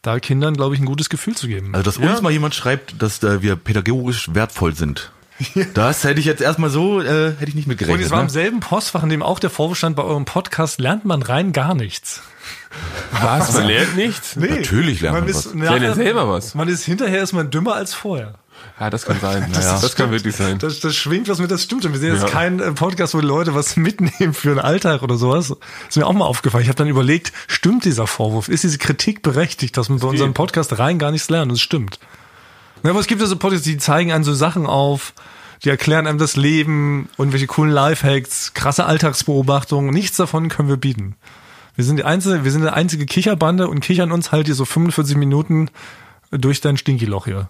[0.01, 1.69] da Kindern, glaube ich, ein gutes Gefühl zu geben.
[1.73, 5.11] Also, dass uns mal jemand schreibt, dass äh, wir pädagogisch wertvoll sind.
[5.73, 8.05] Das hätte ich jetzt erstmal so, äh, hätte ich nicht und mitgerechnet.
[8.05, 8.31] es war im Ne?
[8.31, 11.75] selben Postfach, in dem auch der Vorwurf stand, bei eurem Podcast lernt man rein gar
[11.75, 12.21] nichts.
[13.11, 13.53] Was?
[13.53, 14.35] Man lernt nichts?
[14.35, 15.53] Nee, Natürlich lernt man ist was.
[15.55, 16.55] nachher- Lernt ihr selber was?
[16.55, 18.35] Man ist hinterher ist man dümmer als vorher.
[18.79, 19.49] Ja, das kann sein.
[19.53, 19.79] Das, Ja.
[19.79, 20.57] das kann wirklich sein.
[20.59, 21.93] Das, das schwingt was mit, das stimmt schon.
[21.93, 22.29] Wir sind jetzt Ja.
[22.29, 25.53] kein äh, Podcast, wo die Leute was mitnehmen für den Alltag oder sowas.
[25.87, 26.63] ist mir auch mal aufgefallen.
[26.63, 28.49] Ich habe dann überlegt, stimmt dieser Vorwurf?
[28.49, 31.49] Ist diese Kritik berechtigt, dass man bei unserem Podcast rein gar nichts lernt?
[31.51, 31.99] Und es stimmt.
[32.83, 35.13] Ja, aber es gibt ja so Podcasts, die zeigen einem so Sachen auf,
[35.63, 39.93] die erklären einem das Leben, irgendwelche coolen Lifehacks, krasse Alltagsbeobachtungen.
[39.93, 41.15] Nichts davon können wir bieten.
[41.75, 44.65] Wir sind die einzige, wir sind eine einzige Kicherbande und kichern uns halt hier so
[44.65, 45.69] 45 Minuten
[46.31, 47.49] durch dein Stinkiloch hier.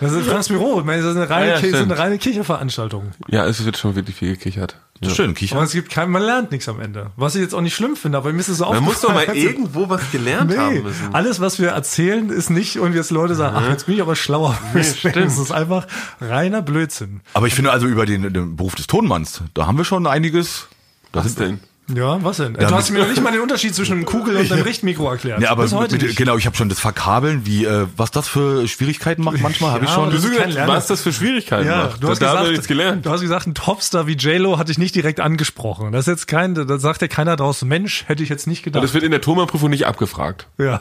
[0.00, 0.80] Das ist Franks Büro.
[0.80, 1.92] Ich meine, Das ist eine reine, Ja, ja, das ist stimmt.
[1.92, 3.10] eine reine Kicherveranstaltung.
[3.28, 4.76] Ja, es wird schon wirklich viel gekichert.
[5.02, 5.10] Ja.
[5.10, 5.62] Schön, Aber Kicher.
[5.62, 7.10] es gibt kein, man lernt nichts am Ende.
[7.16, 9.08] Was ich jetzt auch nicht schlimm finde, aber mir ist es so Man muss doch
[9.08, 9.38] mal aufgefallen.
[9.42, 11.14] irgendwo was gelernt Nee, haben müssen.
[11.14, 14.14] alles, was wir erzählen, ist nicht irgendwie, dass Leute sagen, ach, jetzt bin ich aber
[14.14, 14.58] schlauer.
[14.82, 15.16] stimmt.
[15.16, 15.86] Es ist einfach
[16.20, 17.22] reiner Blödsinn.
[17.32, 20.68] Aber ich finde also über den, den Beruf des Tonmanns, da haben wir schon einiges.
[21.12, 21.60] Das Was denn?
[21.96, 22.54] Ja, was denn?
[22.60, 24.62] Ja, du hast mit- mir noch nicht mal den Unterschied zwischen einem Kugel und einem
[24.62, 25.40] Richtmikro erklärt.
[25.40, 26.16] Ja, aber mit, nicht.
[26.16, 29.84] genau, ich habe schon das Verkabeln, wie äh, was das für Schwierigkeiten macht manchmal, habe
[29.84, 30.04] ich Ja, schon.
[30.04, 30.72] aber das ist kein Lernen.
[30.72, 32.02] Was das für Schwierigkeiten Ja, macht.
[32.02, 33.06] du hast, da gesagt, jetzt gelernt.
[33.06, 35.92] du hast gesagt, ein Topstar wie J-Lo hatte ich nicht direkt angesprochen.
[35.92, 38.64] Das ist jetzt kein, da sagt ja keiner draus, Mensch, hätte ich jetzt nicht Und
[38.72, 38.84] gedacht.
[38.84, 40.46] das wird in der Thomann-Prüfung nicht abgefragt.
[40.58, 40.80] ja.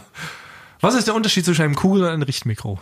[0.81, 2.79] Was ist der Unterschied zwischen einem Kugel und einem Richtmikro?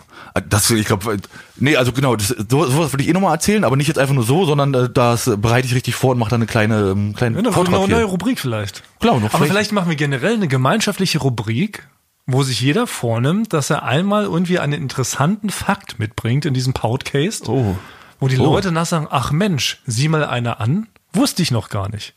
[0.50, 1.18] Das, ich glaube,
[1.56, 4.14] nee, also genau, das, so, sowas würde ich eh nochmal erzählen, aber nicht jetzt einfach
[4.14, 7.14] nur so, sondern äh, das bereite ich richtig vor und mache dann eine kleine, ähm,
[7.16, 8.06] kleine Ja, eine Vortrag neue hier.
[8.06, 8.84] Rubrik vielleicht.
[9.00, 11.88] Klar, noch Aber vielleicht- vielleicht machen wir generell eine gemeinschaftliche Rubrik,
[12.28, 17.50] wo sich jeder vornimmt, dass er einmal irgendwie einen interessanten Fakt mitbringt in diesem Podcast,
[17.50, 17.78] Oh.
[18.20, 18.44] wo die Oh.
[18.44, 22.14] Leute nach sagen, ach Mensch, sieh mal einer an, wusste ich noch gar nicht.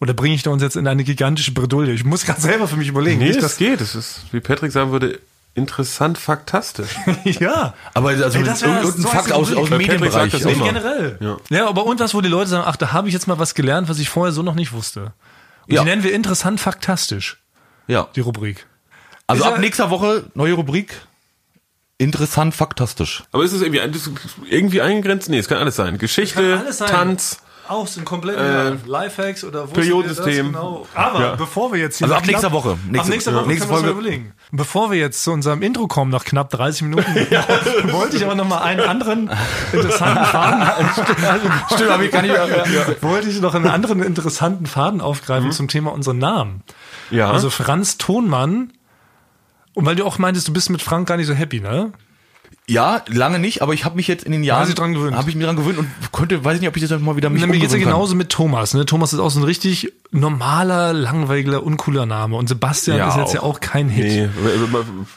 [0.00, 1.92] Oder bringe ich da uns jetzt in eine gigantische Bredouille?
[1.92, 3.18] Ich muss gerade selber für mich überlegen.
[3.20, 3.80] Nee, nicht, das geht.
[3.80, 5.20] Das ist, wie Patrick sagen würde,
[5.54, 6.96] interessant faktastisch.
[7.24, 7.74] ja.
[7.92, 10.32] Aber also Ey, das wär- irgendein so Fakt aus, aus dem Medienbereich.
[10.32, 10.64] das immer.
[10.64, 11.18] generell.
[11.20, 11.36] Ja.
[11.50, 11.68] Ja.
[11.68, 13.88] aber und was, wo die Leute sagen, ach, da habe ich jetzt mal was gelernt,
[13.90, 15.12] was ich vorher so noch nicht wusste.
[15.66, 15.82] Und Ja.
[15.82, 17.36] die nennen wir interessant faktastisch,
[17.86, 18.08] Ja.
[18.16, 18.66] die Rubrik.
[19.26, 20.94] Also Ist ab nächster Woche neue Rubrik.
[21.98, 23.24] Interessant, faktastisch.
[23.30, 24.10] Aber ist es irgendwie, das ist
[24.48, 25.28] irgendwie eingegrenzt?
[25.28, 25.98] Nee, es kann alles sein.
[25.98, 26.88] Geschichte, alles sein.
[26.88, 27.40] Tanz.
[27.70, 30.46] Auch so ein komplett Äh, ja, Lifehacks oder wo Periodensystem.
[30.48, 30.86] Genau.
[30.94, 31.34] Aber Ja.
[31.36, 32.70] bevor wir jetzt hier Also ab nächster Woche.
[32.72, 33.36] ab Nächste- nächster ja.
[33.38, 33.90] Woche nächste Folge.
[33.90, 34.32] überlegen.
[34.50, 37.04] Bevor wir jetzt zu unserem Intro kommen, nach knapp 30 Minuten,
[37.92, 39.30] wollte ich aber noch mal einen anderen
[39.72, 40.62] interessanten Faden,
[41.74, 42.96] Stimmt, hab ich gar nicht mehr.
[43.02, 45.52] wollte ich noch einen anderen interessanten Faden aufgreifen Mhm.
[45.52, 46.62] zum Thema unseren Namen.
[47.10, 47.30] Ja.
[47.30, 48.72] Also Franz Tonmann.
[49.74, 51.92] Und weil du auch meintest, du bist mit Frank gar nicht so happy, ne?
[52.66, 55.16] Ja, lange nicht, aber ich habe mich jetzt in den Jahren sich dran gewöhnt.
[55.16, 57.28] Habe ich mir dran gewöhnt und konnte, weiß ich nicht, ob ich das mal wieder
[57.28, 57.88] mich Na, mir geht's ja kann.
[57.88, 58.74] genauso mit Thomas.
[58.74, 58.86] Ne?
[58.86, 62.36] Thomas ist auch so ein richtig normaler, langweiliger, uncooler Name.
[62.36, 63.56] Und Sebastian Ja, ist jetzt ja auch.
[63.56, 64.04] auch kein Hit.
[64.04, 64.28] Nee,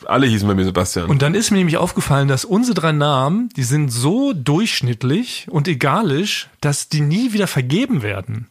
[0.05, 1.09] alle hießen bei mir Sebastian.
[1.11, 5.67] Und dann ist mir nämlich aufgefallen, dass unsere drei Namen, die sind so durchschnittlich und
[5.67, 8.47] egalisch, dass die nie wieder vergeben werden.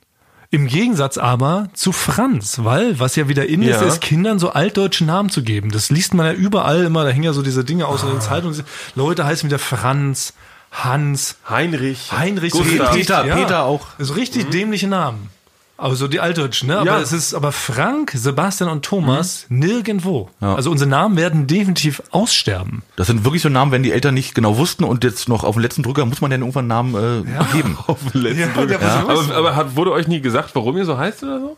[0.54, 3.86] Im Gegensatz aber zu Franz, weil was ja wieder in ist, Ja.
[3.86, 5.70] ist Kindern so altdeutsche Namen zu geben.
[5.72, 8.20] Das liest man ja überall immer, da hängen ja so diese Dinge aus in den
[8.20, 8.62] Zeitungen.
[8.94, 10.34] Leute heißen wieder Franz,
[10.70, 12.92] Hans, Heinrich, Heinrich, Gustav.
[12.94, 13.86] Peter, Peter auch.
[13.98, 15.30] So richtig dämliche Namen.
[15.78, 16.76] Also die altdeutschen, ne?
[16.78, 17.00] Aber Ja.
[17.00, 20.30] es ist aber Frank, Sebastian und Thomas nirgendwo.
[20.40, 20.54] Ja.
[20.54, 22.82] Also unsere Namen werden definitiv aussterben.
[22.94, 25.56] Das sind wirklich so Namen, wenn die Eltern nicht genau wussten und jetzt noch auf
[25.56, 27.76] den letzten Drücker muss man dann irgendwann einen Namen äh, geben.
[27.86, 28.78] auf den letzten Ja, Drücker.
[28.78, 31.56] so Aber, aber hat, wurde euch nie gesagt, warum ihr so heißt oder so?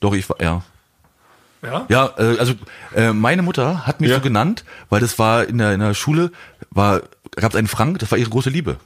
[0.00, 0.62] Doch, ich war, ja.
[1.62, 1.86] Ja?
[1.88, 2.54] Ja, äh, also
[2.94, 4.16] äh, meine Mutter hat mich Ja.
[4.16, 6.30] so genannt, weil das war in der, in der Schule,
[6.70, 7.02] war
[7.36, 8.76] gab es einen Frank, das war ihre große Liebe.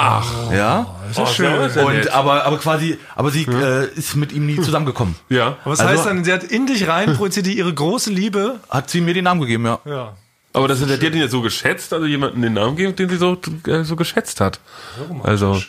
[0.00, 0.94] Ach, Ja.
[1.14, 1.70] Das ist schön.
[1.70, 2.12] sehr Und nett.
[2.12, 5.14] aber aber quasi, aber sie äh, ist mit ihm nie zusammengekommen.
[5.28, 5.56] ja.
[5.62, 8.60] Aber was Also- heißt dann, sie hat in dich rein projiziert die ihre große Liebe.
[8.68, 9.78] Hat sie mir den Namen gegeben, ja.
[9.84, 10.16] Ja.
[10.52, 13.16] Aber das, die hat den ja so geschätzt, also jemanden den Namen gegeben, den sie
[13.16, 14.60] so, äh, so geschätzt hat.
[15.22, 15.60] Also,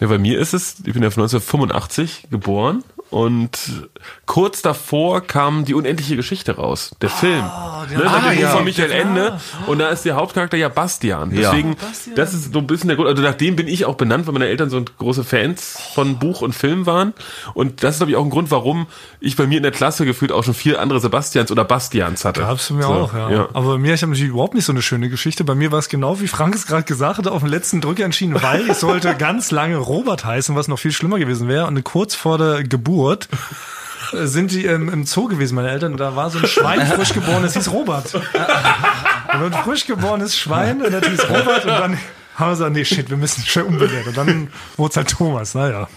[0.00, 3.88] ja, bei mir ist es, ich bin ja von 1985 geboren und
[4.26, 7.44] kurz davor kam die unendliche Geschichte raus, der Film.
[7.90, 8.48] Ne, nach ich dem Buch ja.
[8.50, 9.40] von Michael Ende.
[9.66, 11.30] Und da ist der Hauptcharakter ja Bastian.
[11.30, 11.50] Ja.
[11.50, 11.76] Deswegen,
[12.16, 13.08] das ist so ein bisschen der Grund.
[13.08, 16.42] Also nach dem bin ich auch benannt, weil meine Eltern so große Fans von Buch
[16.42, 17.14] und Film waren.
[17.54, 18.86] Und das ist, glaube ich, auch ein Grund, warum
[19.20, 22.40] ich bei mir in der Klasse gefühlt auch schon vier andere Sebastians oder Bastians hatte.
[22.40, 23.48] Gab's für mir So, auch, ja.
[23.52, 25.44] Aber bei mir, ich habe natürlich überhaupt nicht so eine schöne Geschichte.
[25.44, 28.04] Bei mir war es genau, wie Frank es gerade gesagt hat, auf den letzten Drücker
[28.04, 31.66] entschieden, weil ich sollte ganz lange Robert heißen, was noch viel schlimmer gewesen wäre.
[31.66, 35.92] Und kurz vor der Geburt äh, sind die ähm, im Zoo gewesen, meine Eltern.
[35.92, 38.14] Und da war so ein Schwein frisch geboren, das hieß Robert.
[38.14, 41.64] Und ein frisch geborenes Schwein, und das hieß Robert.
[41.64, 41.98] Und dann
[42.36, 44.08] haben wir gesagt, nee, shit, wir müssen schnell umbenennen.
[44.08, 45.54] Und dann wurde es halt Thomas.
[45.54, 45.88] Naja,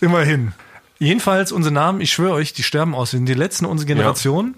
[0.00, 0.52] immerhin.
[0.98, 3.12] Jedenfalls, unsere Namen, ich schwöre euch, die sterben aus.
[3.12, 4.54] Wir sind die letzten unserer Generation.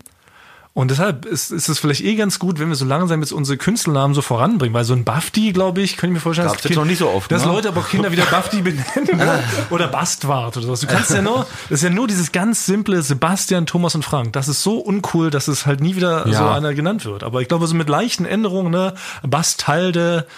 [0.79, 3.59] Und deshalb ist, ist es vielleicht eh ganz gut, wenn wir so langsam jetzt unsere
[3.59, 6.77] Künstlernamen so voranbringen, weil so ein Bafti, glaube ich, kann ich mir vorstellen, Gab's jetzt
[6.77, 7.51] noch nicht so oft, dass ne?
[7.51, 9.21] Leute aber auch Kinder wieder Bafti benennen
[9.71, 10.79] oder Bastwart oder sowas.
[10.79, 14.35] Du kannst ja nur, das ist ja nur dieses ganz simple Sebastian, Thomas und Frank.
[14.35, 16.55] Das ist so uncool, dass es halt nie wieder so Ja.
[16.55, 17.25] einer genannt wird.
[17.25, 20.29] Aber ich glaube, so mit leichten Änderungen, ne, Bastalde,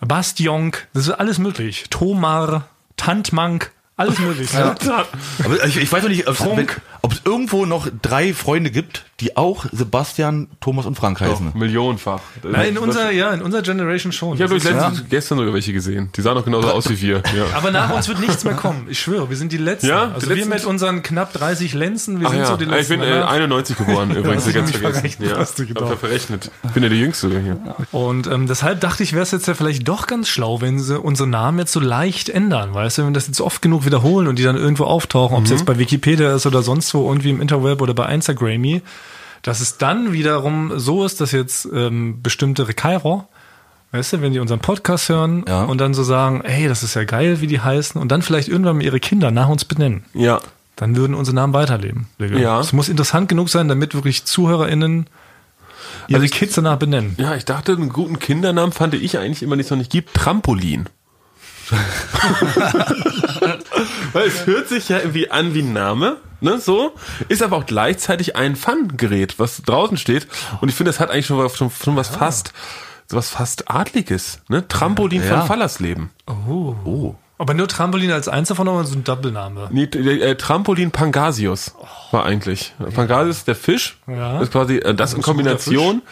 [0.00, 1.86] Bastjonk, das ist alles möglich.
[1.90, 4.52] Tomar, Tantmank, alles möglich.
[4.52, 4.74] Ja.
[5.44, 9.66] Aber ich, ich weiß noch nicht, ob es irgendwo noch drei Freunde gibt, die auch
[9.70, 11.52] Sebastian, Thomas und Frank heißen.
[11.54, 12.20] Millionenfach.
[12.42, 14.34] Na, in unserer, ja, in unserer Generation schon.
[14.34, 16.10] Ich habe letztens, gestern sogar welche gesehen.
[16.16, 17.22] Die sahen doch genauso aus wie wir.
[17.36, 17.46] Ja.
[17.54, 18.86] aber nach uns wird nichts mehr kommen.
[18.88, 19.86] Ich schwöre, wir sind die Letzten.
[19.86, 20.50] Ja, die also wir Letzten?
[20.50, 22.98] mit unseren knapp 30 Lenzen, wir Ach sind ja, so die ich Letzten.
[22.98, 23.30] bin äh, danach.
[23.30, 25.24] 91 geboren übrigens, ganz vergessen.
[25.24, 26.50] Ja, hast du ich verrechnet.
[26.64, 27.76] Ich bin ja der Jüngste hier.
[27.92, 30.98] Und ähm, deshalb dachte ich, wäre es jetzt ja vielleicht doch ganz schlau, wenn sie
[30.98, 32.74] unsere Namen jetzt so leicht ändern.
[32.74, 35.40] Weißt du, wenn wir das jetzt oft genug wiederholen und die dann irgendwo auftauchen, ob
[35.40, 35.44] Mhm.
[35.46, 38.82] es jetzt bei Wikipedia ist oder sonst wo, irgendwie im Interweb oder bei Instagrammy,
[39.42, 43.26] dass es dann wiederum so ist, dass jetzt ähm, bestimmte Rekairo,
[43.92, 45.64] weißt du, wenn die unseren Podcast hören Ja.
[45.64, 48.48] und dann so sagen, ey, das ist ja geil, wie die heißen, und dann vielleicht
[48.48, 50.04] irgendwann mal ihre Kinder nach uns benennen.
[50.14, 50.40] Ja.
[50.76, 52.08] dann würden unsere Namen weiterleben.
[52.18, 52.58] Ja.
[52.58, 55.06] Es muss interessant genug sein, damit wirklich ZuhörerInnen
[56.08, 57.14] ihre Also ich- Kids danach benennen.
[57.16, 60.14] Ja, ich dachte, einen guten Kindernamen fand ich eigentlich immer, den es noch nicht gibt.
[60.14, 60.88] Trampolin.
[64.12, 66.92] Weil es hört sich ja irgendwie an wie ein Name, ne, so,
[67.28, 70.26] ist aber auch gleichzeitig ein Fun-Gerät, was draußen steht.
[70.60, 72.52] Und ich finde, das hat eigentlich schon, was- schon, schon was fast,
[73.06, 74.66] so was fast Adliges, ne?
[74.68, 75.38] Trampolin Ja.
[75.38, 76.10] von Fallersleben.
[76.26, 77.14] Oh.
[77.36, 79.68] Aber nur Trampolin als davon oder so ein Doppelname?
[79.72, 81.74] Nee, der, äh, Trampolin Pangasius
[82.12, 82.72] war eigentlich.
[82.94, 83.98] Pangasius ist der Fisch.
[84.06, 84.34] Ja.
[84.34, 86.02] Das ist quasi äh, das in ist ein guter Kombination.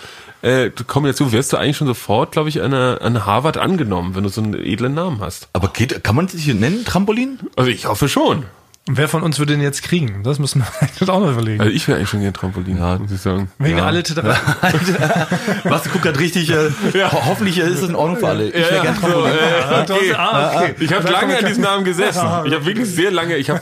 [0.42, 4.28] Äh, Kombination wirst du eigentlich schon sofort, glaube ich, an, an Harvard angenommen, wenn du
[4.28, 5.48] so einen edlen Namen hast.
[5.52, 7.38] Aber geht, kann man sich hier nennen, Trampolin?
[7.56, 8.44] Also ich hoffe schon.
[8.88, 10.24] Und wer von uns würde den jetzt kriegen?
[10.24, 11.60] Das müssen wir eigentlich auch noch überlegen.
[11.60, 12.98] Also ich wäre eigentlich schon gerne Trampolin, Ja.
[12.98, 13.48] muss ich sagen.
[13.60, 13.86] Wegen ja.
[13.86, 14.36] alle Titerer.
[15.64, 16.70] Was, guck grad richtig, äh,
[17.12, 18.48] ho hoffentlich äh, ist es in Ordnung für alle.
[18.48, 19.32] Ich wäre ja, gern so, Trampolin.
[19.34, 20.14] äh, okay.
[20.16, 20.74] Ah, okay.
[20.80, 22.26] Ich habe lange an diesem Namen gesessen.
[22.44, 23.60] Ich habe wirklich sehr lange, ich habe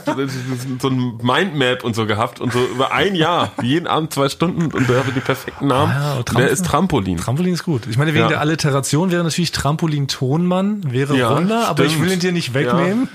[0.81, 4.71] so ein Mindmap und so gehabt und so über ein Jahr, jeden Abend zwei Stunden
[4.75, 5.91] und da habe ich den perfekten Namen.
[5.91, 7.17] Ah ja, der ist Trampolin.
[7.17, 7.83] Trampolin ist gut.
[7.87, 8.27] Ich meine, wegen Ja.
[8.27, 12.55] der Alliteration wäre natürlich Trampolin Tonmann, wäre Ja, Wunder, aber ich will ihn dir nicht
[12.55, 13.07] wegnehmen.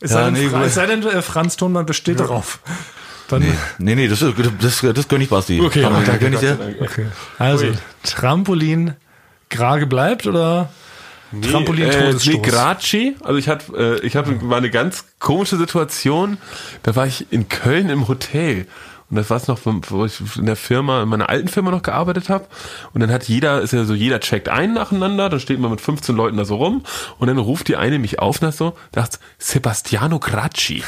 [0.00, 2.60] Es Ja, sei denn, nee, es sei denn äh, Franz Thunmann besteht darauf.
[3.28, 4.20] Dann, Nee, nee, nee das,
[4.60, 5.60] das, das gönn ich Basti.
[5.60, 6.58] Okay, Komm, okay, gönn ich dir.
[6.80, 7.06] Okay.
[7.38, 7.66] Also,
[8.04, 8.94] Trampolin,
[9.50, 10.70] Grage bleibt oder
[11.42, 12.34] Trampolin äh, Todesstoß?
[12.34, 13.16] nee, Graci.
[13.22, 16.38] Also ich hatte, äh, ich hatte, war eine ganz komische Situation.
[16.82, 18.66] Da war ich in Köln im Hotel.
[19.08, 21.82] Und das war es noch, wo ich in der Firma, in meiner alten Firma noch
[21.82, 22.46] gearbeitet habe.
[22.92, 25.80] Und dann hat jeder, ist ja so, jeder checkt ein nacheinander, dann steht man mit
[25.80, 26.82] 15 Leuten da so rum
[27.18, 30.82] und dann ruft die eine mich auf und das so, sagt Sebastiano Gracci.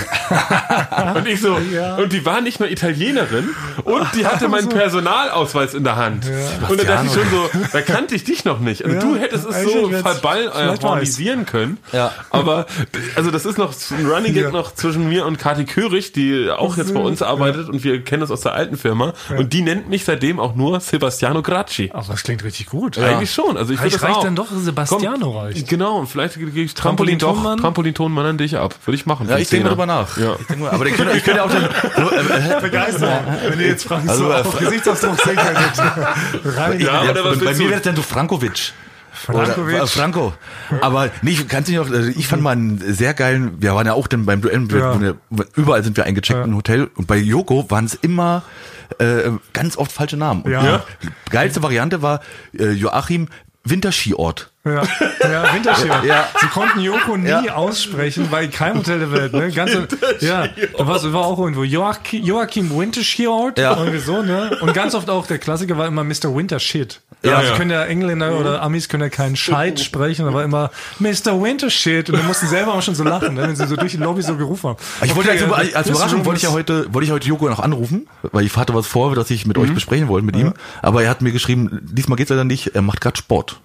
[1.15, 3.51] und ich so, und die war nicht mal Italienerin
[3.85, 6.29] und die hatte meinen Personalausweis in der Hand.
[6.69, 8.85] Und dann dachte ich schon so, da kannte ich dich noch nicht.
[8.85, 11.79] Also du hättest es so vielleicht äh, harmonisieren können.
[11.93, 12.13] Ja.
[12.31, 12.67] Aber
[13.15, 16.77] also das ist noch ein Running Gag noch zwischen mir und Kati Körig, die auch
[16.77, 19.13] jetzt bei uns arbeitet und wir kennen das aus der alten Firma.
[19.37, 21.91] Und die nennt mich seitdem auch nur Sebastiano Gracci.
[21.95, 22.99] Ach, das klingt richtig gut.
[22.99, 23.57] Eigentlich schon.
[23.57, 24.25] Also ich das reicht auch.
[24.25, 25.69] dann doch Sebastiano Komm, reicht.
[25.69, 27.59] Genau, und vielleicht gebe ich Trampolin Trampolin doch, Tonmann?
[27.59, 28.75] Trampolin Tonmann an dich ab.
[28.85, 29.29] Würde ich machen.
[29.29, 30.17] Ja, ich denke mal drüber nach.
[30.17, 30.37] Ja.
[30.41, 33.67] Ich denk mal, aber ich könnte, ich könnte auch dann, so, äh, Begeistert, wenn ihr
[33.67, 35.79] jetzt Franz Also, so äh, auf Gesichtsausdruck sehen könntet.
[36.57, 36.81] Rein.
[36.81, 38.73] Ja, ja, was bei willst mir wäre es dann so Frankovic.
[39.19, 39.75] Frankovic.
[39.77, 40.33] Oder, Franco.
[40.81, 43.87] Aber nee, ich kannst du noch, also ich fand mal einen sehr geilen, wir waren
[43.87, 44.99] ja auch dann beim Duell, Ja.
[45.57, 48.43] überall sind wir eingecheckt im Hotel und bei Joko waren es immer
[48.99, 50.43] äh, ganz oft falsche Namen.
[50.43, 50.83] Und Ja.
[51.03, 52.21] die geilste Variante war
[52.59, 53.29] äh, Joachim
[53.65, 54.51] Winterskiort.
[54.75, 54.83] Ja,
[55.31, 56.03] ja Winterskier.
[56.07, 56.29] Ja.
[56.41, 57.55] Sie konnten Joko nie Ja.
[57.55, 59.33] aussprechen, bei keinem Hotel der Welt.
[59.33, 59.51] Ne?
[59.51, 59.73] Ganz,
[60.21, 63.59] ja, da war, war auch irgendwo Joachim, Joachim Winterskiort.
[63.59, 63.77] Ja.
[63.77, 64.57] Irgendwie so, ne?
[64.61, 66.35] Und ganz oft auch, der Klassiker war immer Mr.
[66.35, 67.01] Wintershit.
[67.23, 67.57] Ja, Ja, also ja.
[67.57, 71.43] können ja Engländer oder Amis können ja keinen Scheit sprechen, aber immer Mr.
[71.43, 72.11] Wintershit.
[72.11, 73.43] Und wir mussten selber auch schon so lachen, ne?
[73.43, 74.79] wenn sie so durch die Lobby so gerufen haben.
[75.03, 77.11] Ich wollte Okay, als, äh, als, als this Überraschung wollte ich ja heute, wollte ich
[77.13, 80.25] heute Joko noch anrufen, weil ich hatte was vor, das ich mit euch besprechen wollte
[80.27, 80.53] mit ihm.
[80.81, 83.61] Aber er hat mir geschrieben, diesmal geht's leider nicht, er macht gerade Sport.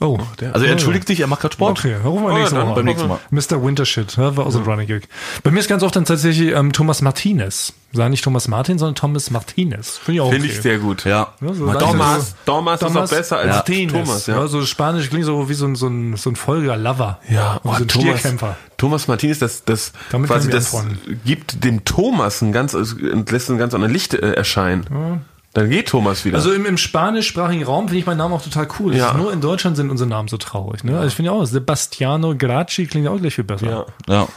[0.00, 0.18] Oh,
[0.52, 1.78] Also er entschuldigt sich, er macht gerade Sport.
[1.78, 2.74] Okay, rufen wir Oh, nächste dann Woche.
[2.74, 3.20] beim nächsten Mal.
[3.30, 3.62] Mr.
[3.64, 5.08] Wintershit, ja, war auch so ein Running Gag.
[5.44, 7.72] Bei mir ist ganz oft dann tatsächlich ähm, Thomas Martinez.
[7.92, 9.98] Sag nicht Thomas Martin, sondern Thomas Martinez.
[9.98, 10.56] Finde ich auch Finde okay.
[10.56, 11.04] ich sehr gut.
[11.04, 11.34] Ja.
[11.40, 12.34] Ja, so Martinez.
[12.44, 13.92] Thomas, Thomas, ist auch besser als Martinez.
[13.92, 14.26] Thomas.
[14.26, 14.34] Ja.
[14.40, 14.46] Ja.
[14.48, 17.20] so Spanisch klingt so wie so ein, so ein, so ein Folger Lover.
[17.30, 18.56] Ja, Und so ein Thomas, Stierkämpfer.
[18.76, 21.20] Thomas Martinez, das, das Damit quasi das anfreunden.
[21.24, 25.22] gibt dem Thomas ein ganz, lässt ein ganz anderes Licht äh, erscheinen.
[25.54, 26.36] Dann geht Thomas wieder.
[26.36, 28.94] Also im, im spanischsprachigen Raum finde ich meinen Namen auch total cool.
[28.94, 29.14] Ja.
[29.14, 30.82] Nur in Deutschland sind unsere Namen so traurig.
[30.84, 30.96] Ne?
[30.96, 33.66] Also ich finde ja auch, Sebastiano Gracci klingt ja auch gleich viel besser.
[33.66, 33.86] ja.
[34.12, 34.28] Ja.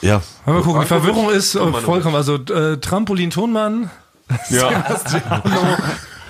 [0.00, 0.22] Ja.
[0.46, 1.82] Aber gucken, die Verwirrung ist äh, Tonmann.
[1.82, 2.16] vollkommen.
[2.16, 3.90] Also äh, Trampolin Tonmann,
[4.48, 4.70] ja.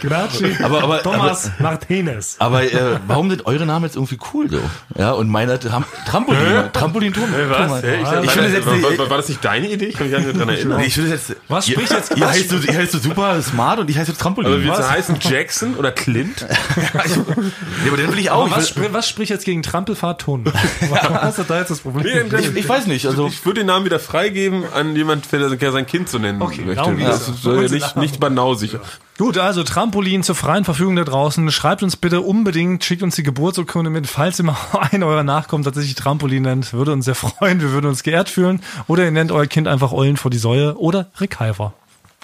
[0.09, 2.37] Gracci, Aber- aber- Thomas Martinez.
[2.39, 4.61] Aber äh, warum sind eure Namen jetzt irgendwie cool so?
[4.97, 6.41] Ja, und meiner Tram Trampolin,
[6.73, 7.31] Trampolin Thomas.
[7.49, 7.83] Was?
[7.83, 7.97] Hä?
[8.03, 9.87] Ich, Ich finde es jetzt war, war, war das nicht deine Idee?
[9.87, 10.79] Ich kann mich gar nicht daran erinnern.
[10.81, 11.35] Nee, ich finde jetzt.
[11.49, 14.17] Was ihr, spricht jetzt- Ihr heißt, so, ihr heißt so super smart und ich heiße
[14.17, 14.51] Trampolin.
[14.53, 14.91] Also du was?
[14.91, 16.47] heißen Jackson oder Clint?
[17.05, 18.47] Nee, aber den will ich auch.
[18.47, 20.45] Aber was, Ich, will, was spricht jetzt gegen Trampelfahrt Ton?
[21.25, 22.27] Was ist da jetzt das Problem?
[22.39, 23.07] ich, ich weiß nicht.
[23.07, 26.63] Also Ich würde den Namen wieder freigeben an jemand, der sein Kind so nennen Okay,
[26.63, 26.95] möchte.
[26.95, 27.27] geht's.
[27.43, 28.77] soll ja nicht, nicht banausig.
[29.17, 31.49] Gut, also Trampolin zur freien Verfügung da draußen.
[31.53, 34.57] Schreibt uns bitte unbedingt, schickt uns die Geburtsurkunde mit, falls ihr mal
[34.91, 36.73] einen eurer Nachkommen tatsächlich Trampolin nennt.
[36.73, 38.61] Würde uns sehr freuen, wir würden uns geehrt fühlen.
[38.89, 41.75] Oder ihr nennt euer Kind einfach Eulen vor die Säue oder Recalver.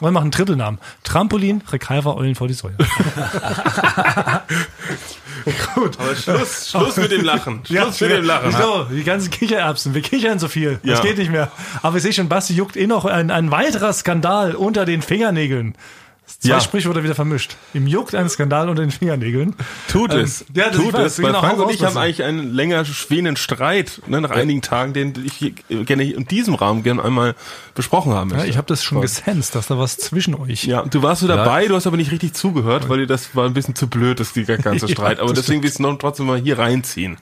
[0.00, 0.80] Wir machen einen Trippelnamen.
[1.04, 2.72] Trampolin, Recalver, Eulen vor die Säue.
[5.74, 5.98] Gut.
[6.00, 7.60] Aber Schluss, Schluss mit dem Lachen.
[7.66, 8.52] Schluss mit dem Lachen.
[8.52, 9.94] So, die ganzen Kichererbsen.
[9.94, 10.80] Wir kichern so viel.
[10.84, 11.04] Das Ja.
[11.04, 11.50] geht nicht mehr.
[11.82, 15.74] Aber ich sehe schon, Basti juckt eh noch ein, ein weiterer Skandal unter den Fingernägeln.
[16.38, 16.60] Zwei Ja.
[16.60, 17.56] Sprichwörter wieder vermischt.
[17.74, 19.54] Ihm juckt ein Skandal unter den Fingernägeln.
[19.88, 20.44] Tut Ähm, es.
[20.54, 21.18] ja, das- ich Tut weiß, es.
[21.18, 24.62] Weil genau, Frank hau und ich haben eigentlich einen länger schwelenden Streit ne, nach einigen
[24.62, 25.50] Tagen, den ich hier
[25.84, 27.34] gerne hier in diesem Rahmen gerne einmal
[27.74, 28.50] besprochen haben Ja, möchte.
[28.50, 30.64] ich habe das schon gesensed, dass da was zwischen euch.
[30.64, 33.44] ja, du warst so dabei, du hast aber nicht richtig zugehört, weil dir das war
[33.46, 35.20] ein bisschen zu blöd, das ganze Ja, Streit.
[35.20, 37.18] Aber deswegen willst du noch trotzdem mal hier reinziehen.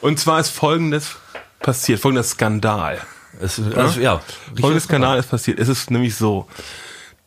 [0.00, 1.16] Und zwar ist folgendes
[1.60, 2.98] passiert, folgender Skandal.
[3.40, 4.20] es, also, ja.
[4.58, 5.58] Folgendes Skandal ist passiert.
[5.58, 6.46] Es ist nämlich so,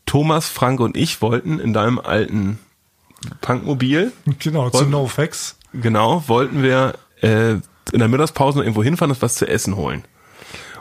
[0.06, 2.60] Thomas, Frank und ich wollten in deinem alten
[3.42, 5.56] Punkmobil Genau, zu NoFX.
[5.74, 10.04] Genau, wollten wir äh, in der Mittagspause noch irgendwo hinfahren und was zu essen holen.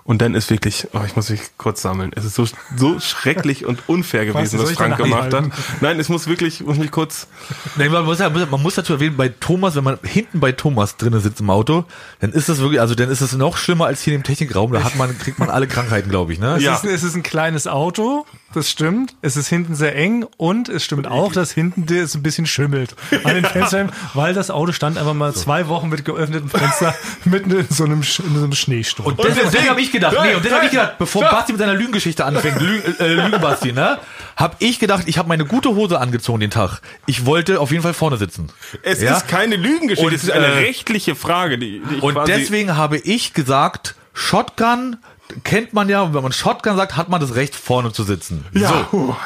[0.05, 2.11] Und dann ist wirklich, oh, ich muss mich kurz sammeln.
[2.17, 2.45] Es ist so,
[2.77, 5.45] so schrecklich und unfair gewesen, was ich Frank gemacht hat.
[5.81, 7.29] Nein, es muss wirklich, ich muss mich kurz.
[7.77, 10.97] Nein, man, muss, ja- man muss dazu erwähnen, bei Thomas, wenn man hinten bei Thomas
[10.97, 11.85] drinnen sitzt im Auto,
[12.19, 14.73] dann ist das wirklich, also dann ist es noch schlimmer als hier im Technikraum.
[14.73, 16.59] Da hat man, kriegt man alle Krankheiten, glaube ich, ne?
[16.59, 16.75] Ja.
[16.75, 19.15] Es, ist, es ist ein kleines Auto, das stimmt.
[19.23, 22.47] Es ist hinten sehr eng und es stimmt auch, dass hinten der es ein bisschen
[22.47, 26.95] schimmelt an den Fenstern, weil das Auto stand einfach mal zwei Wochen mit geöffnetem Fenster
[27.25, 29.07] mitten in so einem, Sch- in so einem Schneesturm.
[29.07, 31.23] Und das, das habe ich gedacht, nee, und das habe ich gedacht, bevor.
[31.23, 33.99] Basti mit seiner Lügengeschichte anfängt, Lügen, äh, Lügenbasti, ne?
[34.37, 36.81] Hab ich gedacht, ich habe meine gute Hose angezogen den Tag.
[37.07, 38.49] Ich wollte auf jeden Fall vorne sitzen.
[38.83, 39.17] Es Ja?
[39.17, 42.33] ist keine Lügengeschichte, Und, es ist eine äh, rechtliche Frage, die, die ich Und quasi,
[42.33, 44.97] deswegen habe ich gesagt, Shotgun
[45.45, 48.45] kennt man ja, wenn man Shotgun sagt, hat man das Recht vorne zu sitzen.
[48.55, 49.17] So.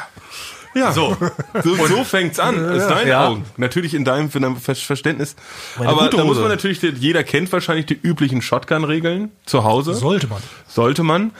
[0.75, 0.91] Ja.
[0.91, 1.17] So.
[1.63, 3.27] So, so fängt's an, ist deine Ja.
[3.29, 3.45] Augen.
[3.57, 5.35] Natürlich in deinem, in deinem Ver- Verständnis.
[5.77, 9.95] Meine Aber da muss man natürlich, jeder kennt wahrscheinlich die üblichen Shotgun-Regeln zu Hause.
[9.95, 10.41] Sollte man.
[10.67, 11.31] Sollte man.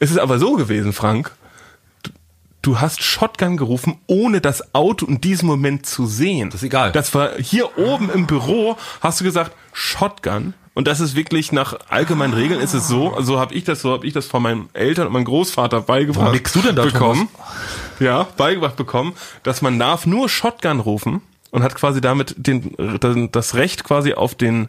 [0.00, 1.30] Es ist aber so gewesen, Frank.
[2.02, 2.10] du-
[2.60, 6.50] Du hast Shotgun gerufen, ohne das Auto in diesem Moment zu sehen.
[6.50, 6.92] Das ist egal.
[6.92, 10.52] Das war hier oben im Büro, hast du gesagt, Shotgun.
[10.74, 13.92] Und das ist wirklich nach allgemeinen Regeln ist es so, also habe ich das, so
[13.92, 16.82] habe ich das von meinen Eltern und meinem Großvater beigebracht Warum nickst du denn da,
[16.84, 17.28] bekommen.
[18.00, 19.14] Ja, beigebracht bekommen,
[19.44, 21.22] dass man darf nur Shotgun rufen
[21.52, 22.74] und hat quasi damit den,
[23.30, 24.68] das Recht quasi auf den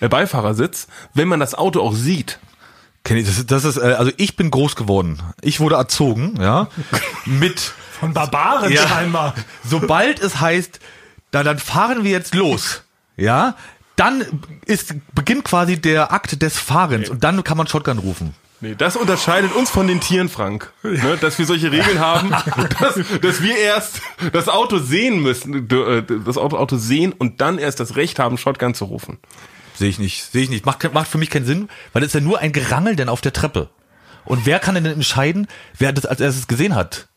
[0.00, 2.40] äh, Beifahrersitz, wenn man das Auto auch sieht.
[3.04, 5.22] Kenn ich, das ist, das ist, äh, also ich bin groß geworden.
[5.40, 6.66] Ich wurde erzogen, ja,
[7.26, 7.60] mit
[8.00, 8.88] Von Barbaren Ja.
[8.88, 9.34] scheinbar.
[9.62, 10.80] sobald es heißt,
[11.30, 12.82] da dann fahren wir jetzt los,
[13.16, 13.54] ja,
[13.96, 14.24] dann
[14.66, 18.34] ist beginnt quasi der Akt des Fahrens und dann kann man Shotgun rufen.
[18.60, 20.72] Nee, das unterscheidet uns von den Tieren, Frank.
[20.82, 22.30] Ne, dass wir solche Regeln haben,
[22.80, 24.00] dass, dass wir erst
[24.32, 28.38] das Auto sehen müssen, äh, das Auto, Auto sehen und dann erst das Recht haben,
[28.38, 29.18] Shotgun zu rufen.
[29.74, 30.64] Sehe ich nicht, sehe ich nicht.
[30.64, 33.20] Macht, macht für mich keinen Sinn, weil es ist ja nur ein Gerangel denn auf
[33.20, 33.68] der Treppe.
[34.24, 37.08] Und wer kann denn entscheiden, wer das als erstes gesehen hat?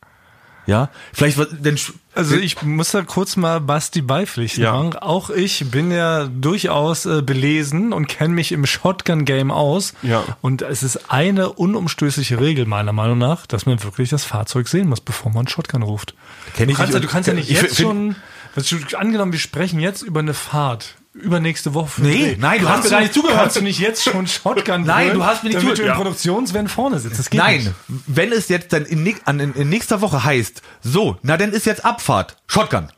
[0.68, 1.80] Ja, vielleicht was- denn
[2.13, 4.63] Also ich muss da kurz mal Basti beipflichten.
[4.63, 4.74] Ja.
[5.01, 9.93] Auch ich bin ja durchaus äh, belesen und kenne mich im Shotgun-Game aus.
[10.01, 10.24] Ja.
[10.41, 14.89] Und es ist eine unumstößliche Regel meiner Meinung nach, dass man wirklich das Fahrzeug sehen
[14.89, 16.13] muss, bevor man Shotgun ruft.
[16.55, 17.09] Kenn ich du kannst, ja, nicht.
[17.09, 18.15] du kannst ja nicht Ich jetzt schon,
[18.55, 20.95] also angenommen, wir sprechen jetzt über eine Fahrt.
[21.22, 22.01] Übernächste Woche.
[22.01, 22.36] Nee, Dreh.
[22.39, 23.39] nein, du hast Kannst mir gar nicht zugehört.
[23.39, 25.80] Kannst du nicht jetzt schon Shotgun Nein, du hast mir nicht zugehört.
[25.80, 25.95] du im Ja.
[25.95, 27.18] Produktionsvan vorne sitzt.
[27.20, 27.72] Das geht Nein, nicht.
[28.07, 31.84] wenn es jetzt dann in, in, in nächster Woche heißt, so, na dann ist jetzt
[31.86, 32.89] Abfahrt, Shotgun.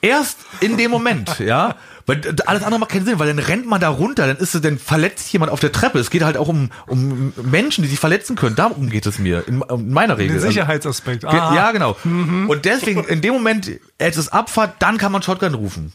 [0.00, 1.74] Erst in dem Moment, ja,
[2.06, 4.60] weil alles andere macht keinen Sinn, weil dann rennt man da runter, dann ist es,
[4.62, 5.98] dann verletzt sich jemand auf der Treppe.
[5.98, 8.54] Es geht halt auch um, um Menschen, die sich verletzen können.
[8.56, 10.28] Darum geht es mir in, in meiner Regel.
[10.28, 11.24] Den Also- Sicherheitsaspekt.
[11.24, 11.54] Ah.
[11.54, 11.96] Ja, genau.
[12.04, 15.92] Und deswegen, in dem Moment, es ist Abfahrt, dann kann man Shotgun rufen.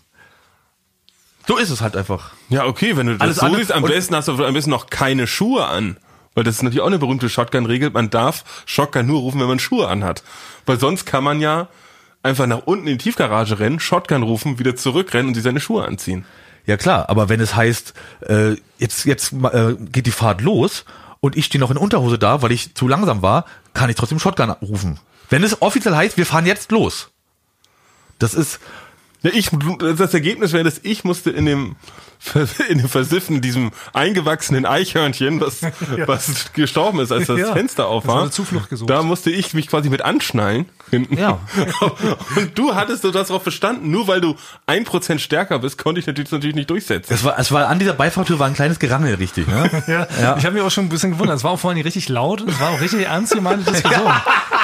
[1.48, 2.32] So ist es halt einfach.
[2.50, 4.88] Ja, okay, wenn du das Alles so siehst, am besten hast du am besten noch
[4.90, 5.98] keine Schuhe an.
[6.36, 7.92] Weil das ist natürlich auch eine berühmte Shotgun-Regel.
[7.92, 10.24] Man darf Shotgun nur rufen, wenn man Schuhe anhat.
[10.66, 11.68] Weil sonst kann man ja
[12.24, 15.86] einfach nach unten in die Tiefgarage rennen, Shotgun rufen, wieder zurückrennen und sich seine Schuhe
[15.86, 16.26] anziehen.
[16.66, 20.86] Ja klar, aber wenn es heißt, äh, jetzt, jetzt äh, geht die Fahrt los
[21.20, 24.20] und ich stehe noch in Unterhose da, weil ich zu langsam war, kann ich trotzdem
[24.20, 25.00] Shotgun rufen.
[25.30, 27.10] Wenn es offiziell heißt, wir fahren jetzt los.
[28.20, 28.60] Das ist,
[29.24, 29.50] Ja, ich,
[29.98, 31.76] das Ergebnis wäre, dass ich musste in dem,
[32.70, 35.62] in dem versifften, diesem eingewachsenen Eichhörnchen, was,
[36.06, 38.30] was gestorben ist, als das Ja, Fenster auf war.
[38.32, 38.90] Zuflucht gesucht.
[38.90, 41.18] Da musste ich mich quasi mit anschnallen hinten.
[41.18, 41.40] Ja.
[42.36, 44.36] Und du hattest du das darauf verstanden, nur weil du
[44.68, 47.14] ein Prozent stärker bist, konnte ich natürlich, natürlich nicht durchsetzen.
[47.14, 49.84] es war, es war an dieser Beifahrtür war ein kleines Gerangel, richtig, ne?
[49.88, 51.38] Ja, ich habe mich auch schon ein bisschen gewundert.
[51.38, 54.12] Es war auch vorhin richtig laut und es war auch richtig ernst gemeinte Diskussion.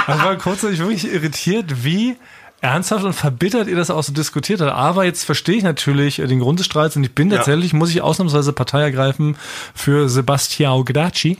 [0.05, 2.17] Also Ich war kurzzeitig wirklich irritiert, wie
[2.61, 4.71] ernsthaft und verbittert ihr das auch so diskutiert habt.
[4.73, 7.37] Aber jetzt verstehe ich natürlich den Grund des Streits und ich bin Ja.
[7.37, 9.37] tatsächlich, muss ich ausnahmsweise Partei ergreifen
[9.73, 11.37] für Sebastião Gracci.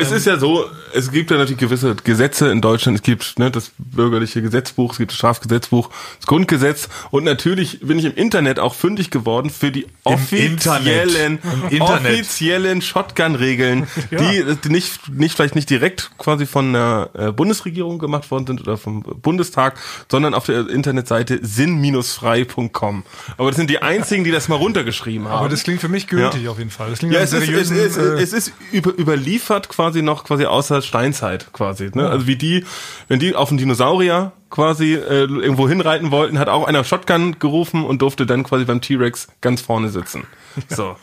[0.00, 2.98] Es ist ja so, es gibt ja natürlich gewisse Gesetze in Deutschland.
[2.98, 7.98] Es gibt ne, das bürgerliche Gesetzbuch, es gibt das Strafgesetzbuch, das Grundgesetz und natürlich bin
[7.98, 11.40] ich im Internet auch fündig geworden für die offiziellen,
[11.80, 18.30] offiziellen Shotgun-Regeln, die, die nicht, nicht vielleicht nicht direkt quasi von der äh, Bundesregierung gemacht
[18.30, 19.78] worden sind oder vom Bundestag,
[20.08, 23.02] sondern auf der Internetseite sinn-frei.com.
[23.36, 25.38] Aber das sind die einzigen, die das mal runtergeschrieben haben.
[25.40, 26.50] Aber das klingt für mich gültig Ja.
[26.52, 26.90] auf jeden Fall.
[26.90, 30.24] Das klingt Ja, es ist, es, seriösen, ist, äh, es ist über, überliefert quasi noch
[30.24, 31.90] quasi außer Steinzeit quasi.
[31.94, 32.08] Ne?
[32.08, 32.64] Also wie die,
[33.08, 37.84] wenn die auf einen Dinosaurier quasi äh, irgendwo hinreiten wollten, hat auch einer Shotgun gerufen
[37.84, 40.26] und durfte dann quasi beim T-Rex ganz vorne sitzen.
[40.68, 40.96] So.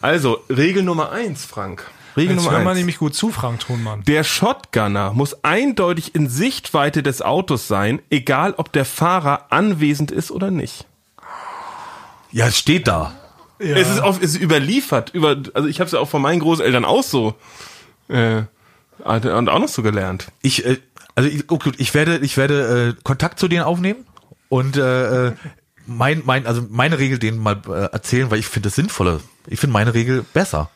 [0.00, 1.84] Also, Regel Nummer eins, Frank.
[2.16, 2.78] Regel Jetzt Nummer hör mal eins.
[2.78, 4.02] nämlich gut zu, Frank Thunmann.
[4.04, 10.30] Der Shotgunner muss eindeutig in Sichtweite des Autos sein, egal ob der Fahrer anwesend ist
[10.30, 10.86] oder nicht.
[12.32, 13.12] Ja, es steht da.
[13.58, 15.10] Es ist auf, es ist überliefert.
[15.12, 17.34] Über, also ich habe es ja auch von meinen Großeltern auch so
[18.10, 18.42] äh,
[19.04, 20.28] und auch noch so gelernt.
[20.42, 20.78] Ich, äh,
[21.14, 24.06] also ich, oh gut, ich werde, ich werde äh, Kontakt zu denen aufnehmen
[24.48, 25.32] und äh, äh,
[25.86, 29.20] mein, mein, also meine Regel denen mal äh, erzählen, weil ich finde es sinnvoller.
[29.46, 30.70] Ich finde meine Regel besser.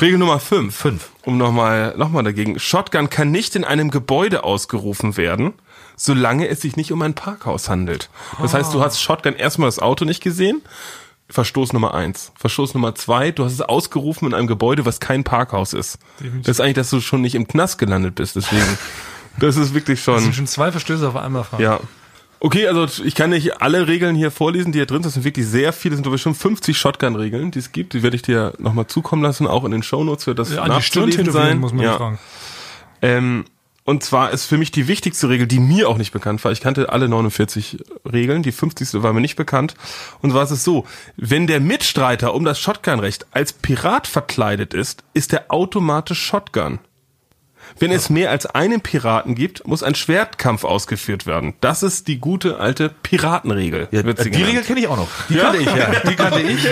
[0.00, 0.74] Regel Nummer 5.
[0.74, 1.10] Fünf.
[1.24, 2.58] Um nochmal noch mal dagegen.
[2.58, 5.54] Shotgun kann nicht in einem Gebäude ausgerufen werden,
[5.96, 8.10] solange es sich nicht um ein Parkhaus handelt.
[8.40, 10.62] Das heißt, du hast Shotgun erstmal das Auto nicht gesehen.
[11.30, 12.32] Verstoß Nummer eins.
[12.36, 15.98] Verstoß Nummer zwei, du hast es ausgerufen in einem Gebäude, was kein Parkhaus ist.
[16.42, 18.36] Das ist eigentlich, dass du schon nicht im Knast gelandet bist.
[18.36, 18.62] Deswegen,
[19.38, 21.62] das ist wirklich Das schon, sind schon zwei Verstöße auf einmal, Frank.
[21.62, 21.80] ja.
[22.40, 25.06] Okay, also ich kann nicht alle Regeln hier vorlesen, die hier drin sind.
[25.06, 27.94] Das sind wirklich sehr viele, das sind glaube ich schon 50 Shotgun-Regeln, die es gibt.
[27.94, 31.30] Die werde ich dir nochmal zukommen lassen, auch in den Shownotes wird das Ja, nachzulesen
[31.32, 31.56] sein.
[31.58, 31.96] muss man ja.
[31.96, 32.18] fragen.
[33.00, 33.44] Ähm,
[33.84, 36.52] und zwar ist für mich die wichtigste Regel, die mir auch nicht bekannt war.
[36.52, 39.02] Ich kannte alle 49 Regeln, die 50.
[39.02, 39.74] war mir nicht bekannt.
[40.22, 45.04] Und zwar ist es so, wenn der Mitstreiter um das Shotgun-Recht als Pirat verkleidet ist,
[45.12, 46.78] ist er automatisch Shotgun.
[47.78, 51.54] Wenn es mehr als einen Piraten gibt, muss ein Schwertkampf ausgeführt werden.
[51.60, 53.88] Das ist die gute alte Piratenregel.
[53.90, 54.42] Ja, die.
[54.42, 55.08] Regel kenne ich auch noch.
[55.28, 55.90] Die kannte ich, ja.
[56.08, 56.64] Die kannte ich.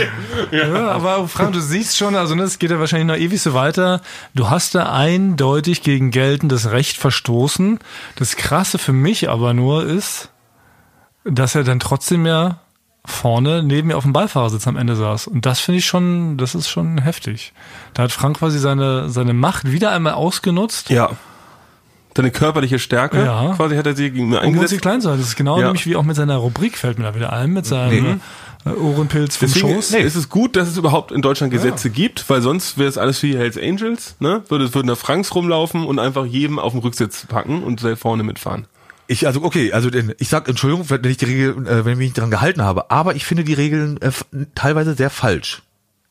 [0.52, 3.54] Ja, aber Frank, du siehst schon, also ne, es geht ja wahrscheinlich noch ewig so
[3.54, 4.00] weiter.
[4.34, 7.78] Du hast da eindeutig gegen geltendes Recht verstoßen.
[8.16, 10.30] Das Krasse für mich aber nur ist,
[11.24, 12.61] dass er dann trotzdem ja
[13.04, 15.26] vorne neben mir auf dem Beifahrersitz am Ende saß.
[15.26, 17.52] Und das finde ich schon, das ist schon heftig.
[17.94, 20.88] Da hat Frank quasi seine, seine Macht wieder einmal ausgenutzt.
[20.90, 21.10] Ja.
[22.14, 23.54] Deine körperliche Stärke, Ja.
[23.56, 24.72] quasi hat er sie gegen mir Um uns eingesetzt.
[24.72, 25.18] die klein sein.
[25.18, 25.66] Das ist genau Ja.
[25.66, 28.20] nämlich wie auch mit seiner Rubrik fällt mir da wieder ein, mit seinem
[28.66, 29.90] äh, Ohrenpilz vom Deswegen Schoß.
[29.94, 33.20] ist es gut, dass es überhaupt in Deutschland Gesetze gibt, weil sonst wäre es alles
[33.24, 34.42] wie Hells Angels, ne?
[34.48, 38.22] Würde, würden da Franks rumlaufen und einfach jedem auf den Rücksitz packen und sehr vorne
[38.22, 38.66] mitfahren.
[39.08, 41.98] Ich, also, okay, also, denn ich sag, Entschuldigung, wenn ich die Regel, äh, wenn ich
[41.98, 44.10] mich nicht dran gehalten habe, aber ich finde die Regeln äh,
[44.54, 45.62] teilweise sehr falsch.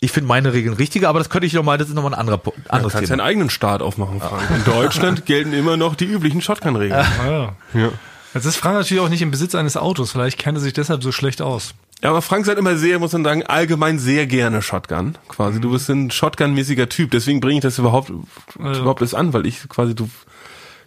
[0.04, 2.38] Ich finde meine Regeln richtiger, aber das könnte ich nochmal, das ist nochmal ein anderer,
[2.40, 3.18] Po- Du anderes kannst Thema.
[3.18, 4.44] deinen eigenen Staat aufmachen, Frank.
[4.56, 7.00] In Deutschland gelten immer noch die üblichen Shotgun-Regeln.
[7.00, 7.56] Ah, ja.
[7.80, 7.90] Ja.
[8.34, 10.12] Jetzt ist Frank natürlich auch nicht im Besitz eines Autos.
[10.12, 11.74] Vielleicht kennt er sich deshalb so schlecht aus.
[12.02, 15.18] Ja, aber Frank sagt immer sehr, muss man sagen, allgemein sehr gerne Shotgun.
[15.28, 17.12] Quasi, du bist ein Shotgun-mäßiger Typ.
[17.12, 18.12] Deswegen bringe ich das überhaupt,
[18.58, 20.10] überhaupt erst an, weil ich quasi, du,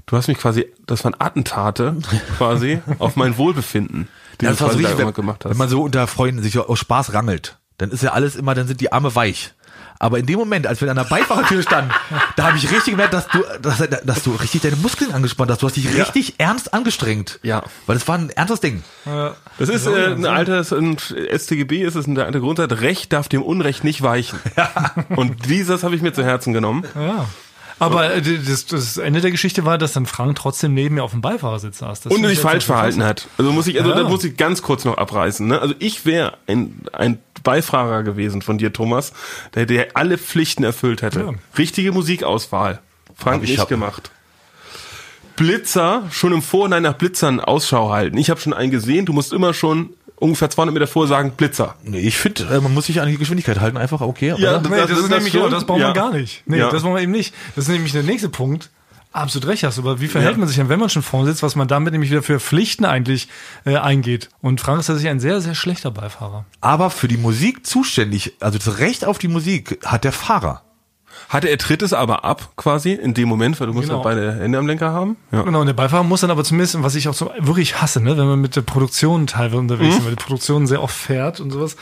[0.06, 1.96] du hast mich quasi, das waren Attentate,
[2.38, 4.08] quasi, auf mein Wohlbefinden,
[4.40, 5.58] die Ja, du das war so quasi da richtig, immer wenn, gemacht wenn hast.
[5.58, 8.80] man so unter Freunden sich aus Spaß rangelt, dann ist ja alles immer, dann sind
[8.80, 9.52] die Arme weich.
[10.00, 11.92] Aber in dem Moment, als wir an der Beifahrertür standen,
[12.36, 15.62] da habe ich richtig gemerkt, dass du, dass, dass du richtig deine Muskeln angespannt hast.
[15.62, 17.38] Du hast dich richtig ernst angestrengt.
[17.42, 17.62] Ja.
[17.86, 18.82] Weil das war ein ernstes Ding.
[19.58, 23.42] Das ist äh, ein altes, ein StGB ist es ein alter Grundsatz, Recht darf dem
[23.42, 24.38] Unrecht nicht weichen.
[25.16, 26.84] Und dieses habe ich mir zu Herzen genommen.
[26.96, 27.26] Ja.
[27.78, 31.10] Aber äh, das, das Ende der Geschichte war, dass dann Frank trotzdem neben mir auf
[31.10, 32.02] dem Beifahrersitz saß.
[32.02, 33.26] Das Und sich ich falsch verhalten hat.
[33.36, 33.96] Also muss ich, also Ja.
[34.02, 35.46] da muss ich ganz kurz noch abreißen.
[35.46, 35.60] Ne?
[35.60, 39.12] Also ich wäre ein, ein Beifahrer gewesen von dir, Thomas,
[39.54, 41.20] der, der alle Pflichten erfüllt hätte.
[41.20, 41.32] Ja.
[41.58, 42.80] Richtige Musikauswahl.
[43.16, 44.10] Frank Hab ich nicht hab- gemacht.
[45.36, 48.16] Blitzer, schon im Vorhinein nach Blitzern Ausschau halten.
[48.18, 51.74] Ich habe schon einen gesehen, du musst immer schon ungefähr 200 Meter vor sagen, Blitzer.
[51.82, 54.28] Nee, ich finde, äh, man muss sich an die Geschwindigkeit halten, einfach okay.
[54.38, 54.60] Ja, oder?
[54.62, 55.88] Nee, das, Das ist ist nämlich das das brauchen Ja.
[55.88, 56.42] wir gar nicht.
[56.46, 56.70] Nee, Ja.
[56.70, 57.34] das brauchen wir eben nicht.
[57.56, 58.70] Das ist nämlich der nächste Punkt.
[59.12, 60.38] Absolut recht hast du, aber wie verhält Ja.
[60.38, 62.84] man sich denn, wenn man schon vorne sitzt, was man damit nämlich wieder für Pflichten
[62.84, 63.28] eigentlich
[63.64, 64.28] äh, eingeht?
[64.40, 66.44] Und Frank ist tatsächlich ein sehr, sehr schlechter Beifahrer.
[66.60, 70.62] Aber für die Musik zuständig, also das Recht auf die Musik hat der Fahrer.
[71.28, 73.98] Hatte er tritt es aber ab, quasi, in dem Moment, weil du musst Genau.
[73.98, 75.16] ja beide Hände am Lenker haben.
[75.32, 75.42] Ja.
[75.42, 78.16] Genau, und der Beifahrer muss dann aber zumindest, was ich auch so wirklich hasse, ne,
[78.16, 81.50] wenn man mit der Produktion teilweise unterwegs ist, weil die Produktion sehr oft fährt und
[81.50, 81.76] sowas.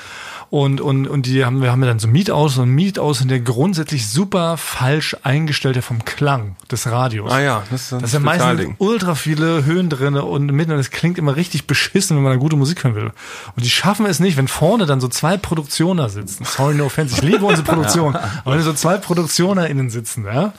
[0.52, 3.40] Und, und, und die haben, wir haben ja dann so Mietaus und Mietaus, in der
[3.40, 7.32] grundsätzlich super falsch eingestellt vom Klang des Radios.
[7.32, 10.72] Ah ja, das ist ein Das ist ja meistens ultra viele Höhen drinne und mitten
[10.72, 13.12] und es klingt immer richtig beschissen, wenn man eine gute Musik hören will.
[13.56, 16.44] Und die schaffen es nicht, wenn vorne dann so zwei Produktioner sitzen.
[16.44, 18.14] Sorry, no offense, ich liebe unsere Produktion.
[18.44, 20.52] Aber wenn so zwei ProduktionerInnen sitzen, ja,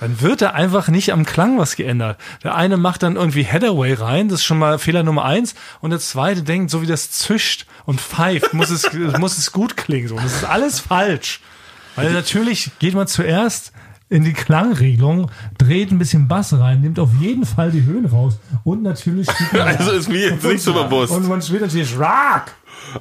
[0.00, 2.18] dann wird da einfach nicht am Klang was geändert.
[2.42, 5.54] Der eine macht dann irgendwie Headaway rein, das ist schon mal Fehler Nummer eins.
[5.80, 9.76] Und der zweite denkt, so wie das zischt und pfeift, muss es, muss es gut
[9.76, 10.08] klingen.
[10.08, 10.16] So.
[10.16, 11.40] Das ist alles falsch.
[11.96, 13.72] Weil natürlich geht man zuerst
[14.08, 18.38] in die Klangregelung, dreht ein bisschen Bass rein, nimmt auf jeden Fall die Höhen raus
[18.64, 21.12] und natürlich Also ist mir jetzt nicht so bewusst.
[21.12, 22.46] und man spielt natürlich Rock.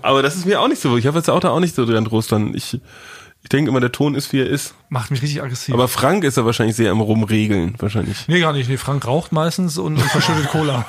[0.02, 0.98] Aber das ist mir auch nicht so.
[0.98, 2.54] Ich habe jetzt auch da auch nicht so dran dann.
[2.54, 2.80] Ich,
[3.42, 4.74] ich denke immer, der Ton ist, wie er ist.
[4.90, 5.74] Macht mich richtig aggressiv.
[5.74, 8.28] Aber Frank ist ja wahrscheinlich sehr am Rumregeln, wahrscheinlich.
[8.28, 8.70] nee, gar nicht.
[8.70, 10.86] Nee, Frank raucht meistens und, und verschüttet Cola.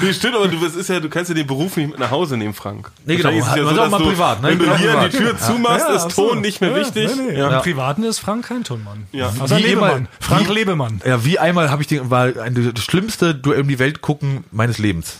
[0.00, 2.10] Nee, stimmt, aber du, das ist ja, du kannst ja den Beruf nicht mit nach
[2.10, 2.90] Hause nehmen, Frank.
[3.04, 3.30] Nee, genau.
[3.30, 4.48] Ist es ja so, dass mal du, privat, ne?
[4.48, 5.12] Wenn du Genau, hier privat.
[5.12, 6.28] die Tür zumachst, Ja, ist ach so.
[6.30, 7.10] Ton nicht mehr Ja, wichtig.
[7.16, 7.38] Nee, nee.
[7.38, 7.56] Ja.
[7.58, 9.06] Im Privaten ist Frank kein Tonmann.
[9.12, 9.32] Ja.
[9.40, 9.90] Also Wie Lebemann.
[9.90, 11.00] jemand- Frank wie- Lebemann.
[11.06, 14.44] Ja, wie einmal habe ich den, war ein, das schlimmste Duell um die Welt gucken
[14.50, 15.18] meines Lebens.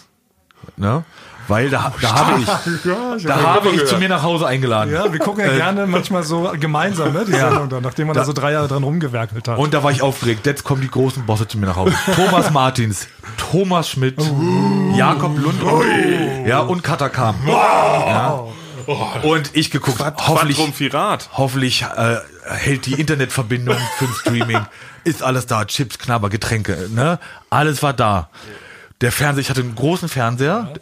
[0.76, 1.04] Ne?
[1.51, 2.46] Weil da, da habe ich,
[2.84, 3.88] Ja, ich da hab- habe ich gehört.
[3.88, 4.94] zu mir nach Hause eingeladen.
[4.94, 8.24] ja, wir gucken ja gerne manchmal so gemeinsam, ne, die Sendung dann, nachdem man da
[8.24, 9.59] so drei Jahre dran rumgewerkelt hat.
[9.59, 10.46] Und da war ich aufgeregt.
[10.46, 11.92] Jetzt kommen die großen Bosse zu mir nach Hause.
[12.14, 14.16] Thomas Martins, Thomas Schmidt,
[14.94, 17.34] Jakob Lund und, ja, und Katakam.
[17.46, 18.44] Ja.
[19.22, 21.30] Und ich geguckt, hoffentlich, Quadrumphirat.
[21.34, 22.16] hoffentlich äh,
[22.48, 24.61] hält die Internetverbindung für Streaming.
[25.05, 27.18] Ist alles da, Chips, Knabber, Getränke, ne?
[27.51, 28.30] Alles war da.
[29.01, 30.72] Der Fernseher, ich hatte einen großen Fernseher,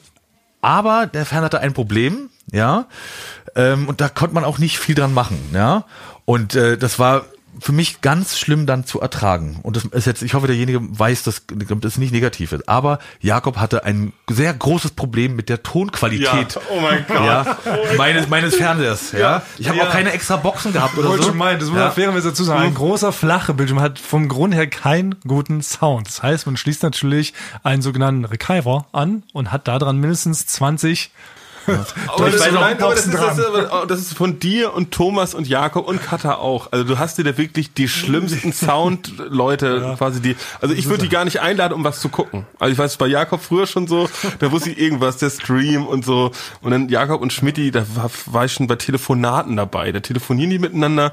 [0.60, 2.86] aber der Fernseher hatte ein Problem, ja.
[3.54, 5.84] Ähm, und da konnte man auch nicht viel dran machen, ja.
[6.24, 7.24] Und äh, das war
[7.60, 9.58] für mich ganz schlimm dann zu ertragen.
[9.62, 11.42] Und das ist jetzt, ich hoffe, derjenige weiß, dass
[11.80, 12.68] das nicht negativ ist.
[12.68, 16.58] Aber Jakob hatte ein sehr großes Problem mit der Tonqualität.
[16.70, 17.24] Oh mein Gott.
[17.24, 17.58] Ja,
[17.96, 19.42] meines, meines Fernsehers, ja.
[19.58, 19.84] Ich habe Ja.
[19.84, 21.28] auch keine extra Boxen gehabt oder wollte so.
[21.30, 21.84] schon meinen, das muss ja.
[21.86, 22.62] man fairerweise dazu sagen.
[22.62, 26.08] Ein großer flacher Bildschirm hat vom Grund her keinen guten Sound.
[26.08, 31.10] Das heißt, man schließt natürlich einen sogenannten Receiver an und hat da dran mindestens 20
[32.08, 35.34] Aber das, nein, aber das, ist, das, ist, aber das ist von dir und Thomas
[35.34, 36.72] und Jakob und Katha auch.
[36.72, 40.36] Also du hast dir da wirklich die schlimmsten Sound-Leute quasi die.
[40.60, 42.46] Also ich würde die gar nicht einladen, um was zu gucken.
[42.58, 44.08] Also ich weiß bei Jakob früher schon so,
[44.38, 46.32] da wusste ich irgendwas, der Stream und so.
[46.62, 49.92] Und dann Jakob und Schmidti, da war, war ich schon bei Telefonaten dabei.
[49.92, 51.12] Da telefonieren die miteinander.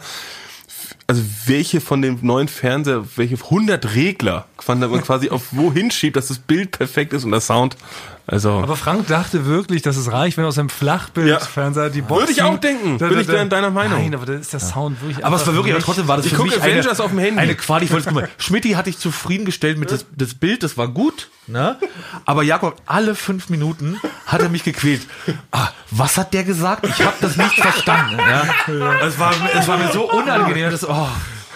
[1.08, 6.30] Also welche von dem neuen Fernseher, welche 100 Regler man quasi auf wohin schiebt, dass
[6.30, 7.78] das Bild perfekt ist und der Sound.
[8.28, 12.22] Also Aber Frank dachte wirklich, dass es reicht, wenn aus einem Flachbildfernseher die Boxen...
[12.22, 12.98] Würde ich auch denken.
[12.98, 14.00] Bin ich da in deiner Meinung?
[14.00, 15.24] Nein, aber da ist der Sound wirklich...
[15.24, 17.12] Aber es war wirklich, aber trotzdem war das Ich für gucke mich eine, Avengers auf
[17.12, 17.40] dem Handy.
[17.40, 17.86] eine Quali.
[17.86, 18.30] Ich wollte es gucken.
[18.38, 21.78] Schmidti hatte ich zufriedengestellt mit das, das Bild, das war gut, ne?
[22.26, 25.02] Aber Jakob, alle fünf Minuten hat er mich gequält.
[25.52, 26.88] Ah, was hat der gesagt?
[26.88, 28.18] Ich habe das nicht verstanden.
[28.26, 28.44] Ja?
[29.06, 30.72] Es, war, es war mir so unangenehm.
[30.72, 31.08] Das, oh.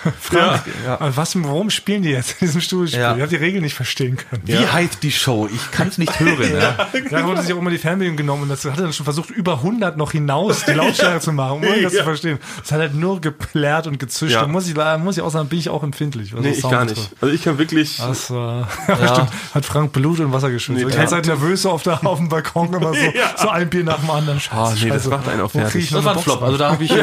[0.19, 2.99] Frank, aber was, warum spielen die jetzt in diesem Studiospiel?
[2.99, 3.15] Ja.
[3.15, 4.41] Ich habe die Regeln nicht verstehen können.
[4.45, 5.47] Wie heißt die Show?
[5.53, 6.39] Ich kann es nicht hören.
[6.59, 6.87] Ja?
[7.09, 9.29] Da wurde sich auch immer die Fernbedienung genommen und das hat er dann schon versucht,
[9.29, 12.39] über 100 noch hinaus die Lautstärke zu machen, um irgendwas zu verstehen.
[12.61, 14.33] Das hat halt nur geplärrt und gezischt.
[14.33, 14.41] Ja.
[14.41, 16.33] Da muss ich, muss ich auch sagen, bin ich auch empfindlich.
[16.33, 17.11] Nee, das ich gar nicht.
[17.21, 17.97] Also ich kann wirklich.
[17.97, 19.13] Das war, ja.
[19.13, 20.79] stimmt, hat Frank Blut und Wasser geschützt.
[20.79, 21.11] Nee, ich ja.
[21.11, 22.99] halt nervös so auf, der, auf dem Balkon immer so,
[23.37, 24.39] so ein Bier nach dem anderen.
[24.39, 25.09] Scheiße, Ah, nee, das Scheiße.
[25.09, 25.89] macht einen auch fertig.
[25.89, 26.41] Das war ein Flop.
[26.41, 26.95] Also da habe ich äh,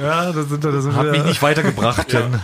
[0.00, 1.12] Ja, da sind, wir- da sind hab wir.
[1.12, 2.12] mich nicht weitergebracht.
[2.12, 2.40] Denn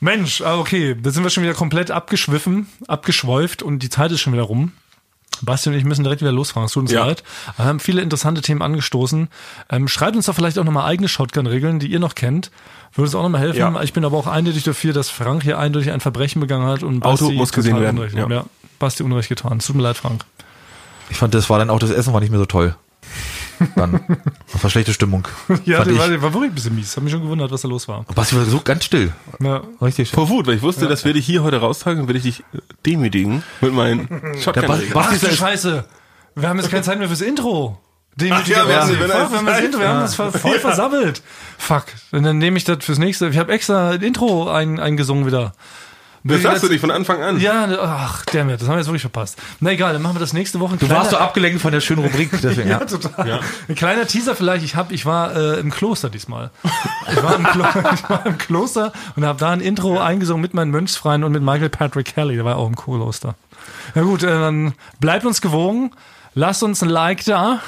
[0.00, 4.20] Mensch, ah, okay, da sind wir schon wieder komplett abgeschwiffen, abgeschweift und die Zeit ist
[4.20, 4.72] schon wieder rum.
[5.42, 7.04] Basti und ich müssen direkt wieder losfahren, es tut uns Ja.
[7.06, 7.24] leid.
[7.56, 9.28] Wir haben viele interessante Themen angestoßen.
[9.70, 12.50] Ähm, schreibt uns doch vielleicht auch nochmal eigene Shotgun-Regeln, die ihr noch kennt.
[12.94, 13.58] Würde uns auch nochmal helfen.
[13.58, 13.82] Ja.
[13.82, 17.04] Ich bin aber auch eindeutig dafür, dass Frank hier eindeutig ein Verbrechen begangen hat und
[17.04, 18.28] Auto Basti muss gesehen werden, Unrecht, ja.
[18.28, 18.44] ja.
[18.78, 19.58] Basti Unrecht getan.
[19.58, 20.24] Es tut mir leid, Frank.
[21.10, 22.76] ich fand, das war dann auch das Essen war nicht mehr so toll.
[23.76, 24.00] Dann
[24.52, 25.26] das war schlechte Stimmung.
[25.64, 26.96] Ja, der war, der war wirklich ein bisschen mies.
[26.96, 28.04] Hab mich schon gewundert, was da los war.
[28.14, 29.12] Basti war so ganz still.
[29.40, 29.62] Ja.
[29.80, 30.10] Richtig.
[30.10, 32.40] Vor Wut, weil ich wusste, das werde ich hier heute raustragen und werde ich dich
[32.54, 34.08] äh, demütigen mit meinen
[34.40, 35.84] shotgun Bas- Bas- Ach du Scheiße.
[36.34, 37.78] Wir haben jetzt keine Zeit mehr fürs Intro.
[38.30, 41.22] Ach ja, wir haben- wir das Intro, wir haben das voll voll versammelt.
[41.58, 41.86] Fuck.
[42.12, 43.28] Und dann nehme ich das fürs nächste.
[43.28, 45.52] Ich habe extra ein Intro ein, eingesungen wieder.
[46.26, 47.38] Das sagst du dich von Anfang an.
[47.38, 49.38] Ja, ach, damn it, das haben wir jetzt wirklich verpasst.
[49.60, 50.72] Na egal, dann machen wir das nächste Woche.
[50.72, 52.30] Ein Du warst so abgelenkt von der schönen Rubrik.
[52.42, 52.80] Deswegen, ja.
[52.80, 53.40] ja, total.
[53.68, 54.64] Ein kleiner Teaser vielleicht.
[54.64, 56.50] Ich hab, ich war äh, im Kloster diesmal.
[57.12, 57.64] Ich war im, Klo
[57.94, 61.42] ich war im Kloster und habe da ein Intro eingesungen mit meinen Mönchsfreien und mit
[61.42, 62.36] Michael Patrick Kelly.
[62.36, 63.34] Der war auch im Kloster.
[63.94, 65.90] Na gut, äh, dann bleibt uns gewogen.
[66.34, 67.60] Lasst uns ein Like da.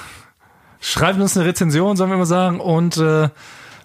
[0.81, 2.61] Schreibt uns eine Rezension, sollen wir mal sagen.
[2.61, 3.29] Und äh,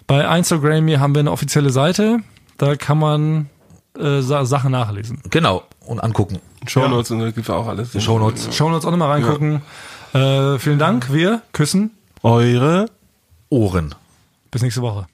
[0.06, 2.20] bei Instagram haben wir eine offizielle Seite.
[2.56, 3.50] Da kann man
[3.98, 5.20] äh, Sa Sachen nachlesen.
[5.30, 5.64] Genau.
[5.86, 6.38] Und angucken.
[6.66, 8.00] Shownotes und da gibt's auch alles.
[8.02, 8.54] Shownotes.
[8.54, 9.62] Schauen wir uns auch nochmal reingucken.
[10.12, 11.12] Äh, vielen Dank.
[11.12, 11.90] Wir küssen.
[12.22, 12.86] Eure
[13.48, 13.94] Ohren.
[14.50, 15.06] Bis nächste Woche.